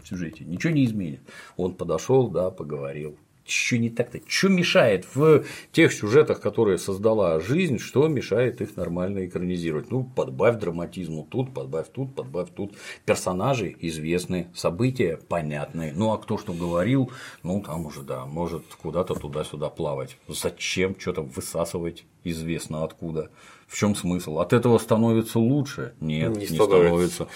[0.03, 0.45] в сюжете?
[0.45, 1.21] Ничего не изменит.
[1.57, 3.17] Он подошел, да, поговорил
[3.47, 4.21] что не так-то?
[4.27, 9.91] Что мешает в тех сюжетах, которые создала жизнь, что мешает их нормально экранизировать?
[9.91, 12.75] Ну, подбавь драматизму тут, подбавь тут, подбавь тут.
[13.05, 15.93] Персонажи известны, события понятные.
[15.95, 17.11] Ну, а кто что говорил,
[17.43, 20.17] ну, там уже, да, может куда-то туда-сюда плавать.
[20.29, 23.31] Зачем что-то высасывать известно откуда?
[23.67, 24.39] В чем смысл?
[24.39, 25.95] От этого становится лучше?
[26.01, 26.65] Нет, не, не становится.
[26.65, 27.29] становится.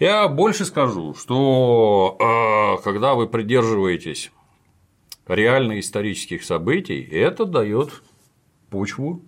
[0.00, 4.30] Я больше скажу, что э, когда вы придерживаетесь
[5.26, 8.02] реально исторических событий, это дает
[8.70, 9.22] почву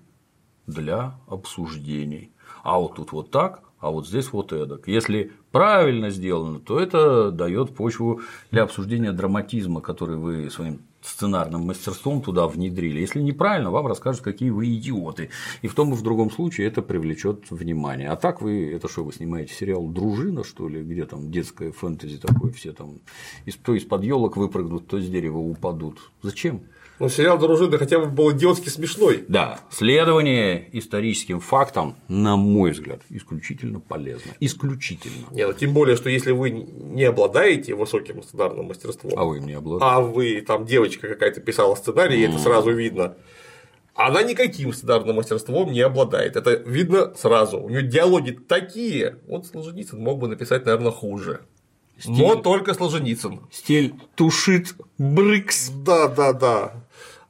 [0.66, 2.32] для обсуждений.
[2.62, 4.88] А вот тут вот так, а вот здесь вот эдак.
[4.88, 12.22] Если правильно сделано, то это дает почву для обсуждения драматизма, который вы своим сценарным мастерством
[12.22, 13.00] туда внедрили.
[13.00, 15.30] Если неправильно, вам расскажут, какие вы идиоты.
[15.62, 18.10] И в том и в другом случае это привлечет внимание.
[18.10, 22.18] А так вы, это что, вы снимаете сериал Дружина, что ли, где там детское фэнтези
[22.18, 22.98] такое, все там
[23.62, 26.10] то из-под елок выпрыгнут, то с дерева упадут.
[26.22, 26.62] Зачем?
[26.98, 29.24] Ну, сериал «Дружина» хотя бы был идиотски смешной.
[29.28, 34.32] Да, следование историческим фактам, на мой взгляд, исключительно полезно.
[34.40, 35.26] Исключительно.
[35.30, 39.52] Нет, ну, тем более, что если вы не обладаете высоким сценарным мастерством, а вы не
[39.52, 42.30] обладаете, а вы там девочка какая-то писала сценарий, mm.
[42.30, 43.16] это сразу видно.
[43.94, 46.36] Она никаким сценарным мастерством не обладает.
[46.36, 47.60] Это видно сразу.
[47.60, 49.18] У нее диалоги такие.
[49.26, 51.40] Вот Солженицын мог бы написать, наверное, хуже.
[51.98, 52.14] Стиль...
[52.14, 53.40] Но только Солженицын.
[53.50, 55.70] Стиль тушит брыкс.
[55.70, 56.85] Да, да, да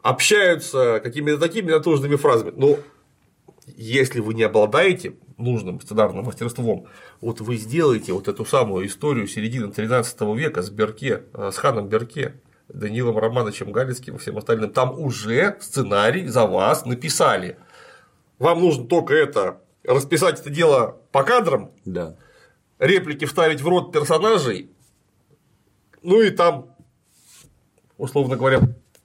[0.06, 2.52] общаются какими-то такими натужными фразами.
[2.54, 2.78] Но
[3.66, 6.86] если вы не обладаете нужным сценарным мастерством,
[7.20, 11.88] вот вы сделаете вот эту самую историю середины 13 века с Берке, э, с ханом
[11.88, 17.58] Берке, Данилом Романовичем Галицким и всем остальным, там уже сценарий за вас написали.
[18.38, 22.16] Вам нужно только это расписать это дело по кадрам, да.
[22.78, 24.70] реплики вставить в рот персонажей,
[26.02, 26.76] ну и там,
[27.98, 28.60] условно говоря,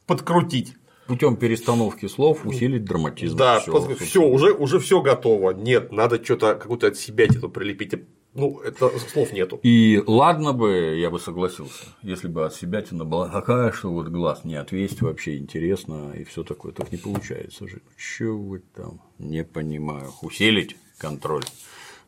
[0.06, 0.76] подкрутить
[1.08, 3.38] путем перестановки слов усилить драматизм.
[3.38, 5.52] Да, все, все уже, уже все готово.
[5.52, 7.94] Нет, надо что-то какую-то от себя типа прилепить.
[8.34, 9.60] Ну, это слов нету.
[9.62, 14.46] И ладно бы, я бы согласился, если бы от себя была такая, что вот глаз
[14.46, 16.72] не отвесть, вообще интересно и все такое.
[16.72, 17.82] Так не получается же.
[17.98, 19.02] Чего вы там?
[19.20, 20.12] Не понимаю.
[20.22, 21.44] Усилить контроль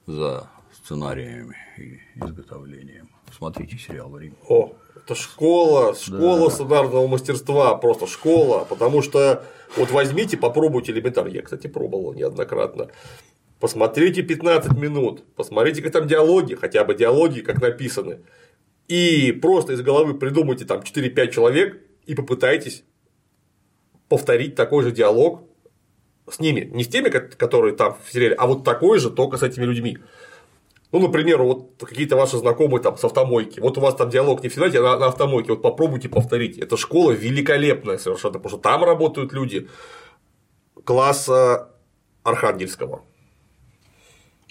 [0.06, 3.10] за сценариями и изготовлением.
[3.36, 4.36] Смотрите сериал Рим.
[4.48, 4.74] О,
[5.06, 6.56] это школа, школа да.
[6.56, 9.44] сценарного мастерства, просто школа, потому что
[9.76, 12.90] вот возьмите, попробуйте элементарно, я, кстати, пробовал неоднократно,
[13.60, 18.20] посмотрите 15 минут, посмотрите, как там диалоги, хотя бы диалоги, как написаны,
[18.88, 22.84] и просто из головы придумайте там 4-5 человек и попытайтесь
[24.10, 25.44] повторить такой же диалог
[26.30, 29.44] с ними, не с теми, которые там в сериале, а вот такой же, только с
[29.44, 29.98] этими людьми.
[30.94, 33.60] Ну, например, вот какие-то ваши знакомые там с автомойки.
[33.60, 36.60] Вот у вас там диалог не всегда на, на автомойке, вот попробуйте повторить.
[36.60, 39.68] Эта школа великолепная совершенно, потому что там работают люди
[40.86, 41.72] класса
[42.22, 43.02] Архангельского.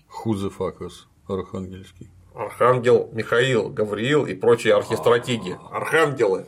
[0.08, 2.10] Хузефакас Архангельский.
[2.34, 5.56] Архангел Михаил, Гавриил и прочие архистратеги.
[5.70, 6.46] Архангелы.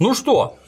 [0.00, 0.58] Ну что,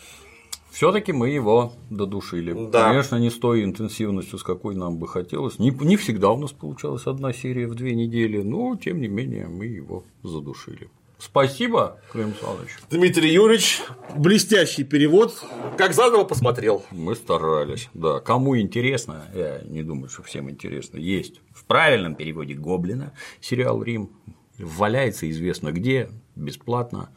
[0.78, 2.54] все-таки мы его додушили.
[2.70, 2.84] Да.
[2.84, 5.58] Конечно, не с той интенсивностью, с какой нам бы хотелось.
[5.58, 9.48] Не, не всегда у нас получалась одна серия в две недели, но тем не менее
[9.48, 10.88] мы его задушили.
[11.18, 12.78] Спасибо, Клим Александрович.
[12.92, 13.82] Дмитрий Юрьевич,
[14.16, 15.44] блестящий перевод.
[15.76, 16.84] Как заново посмотрел.
[16.92, 17.88] Мы старались.
[17.92, 18.20] Да.
[18.20, 24.10] Кому интересно, я не думаю, что всем интересно, есть в правильном переводе Гоблина сериал Рим.
[24.58, 27.10] Валяется известно где, бесплатно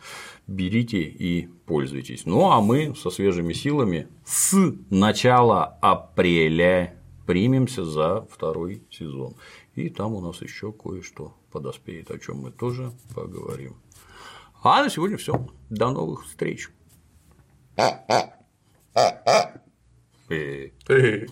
[0.52, 2.26] берите и пользуйтесь.
[2.26, 4.54] Ну а мы со свежими силами с
[4.90, 6.96] начала апреля
[7.26, 9.36] примемся за второй сезон.
[9.76, 13.78] И там у нас еще кое-что подоспеет, о чем мы тоже поговорим.
[14.64, 15.48] А на сегодня все.
[15.70, 16.70] До новых встреч.
[20.28, 21.26] Э.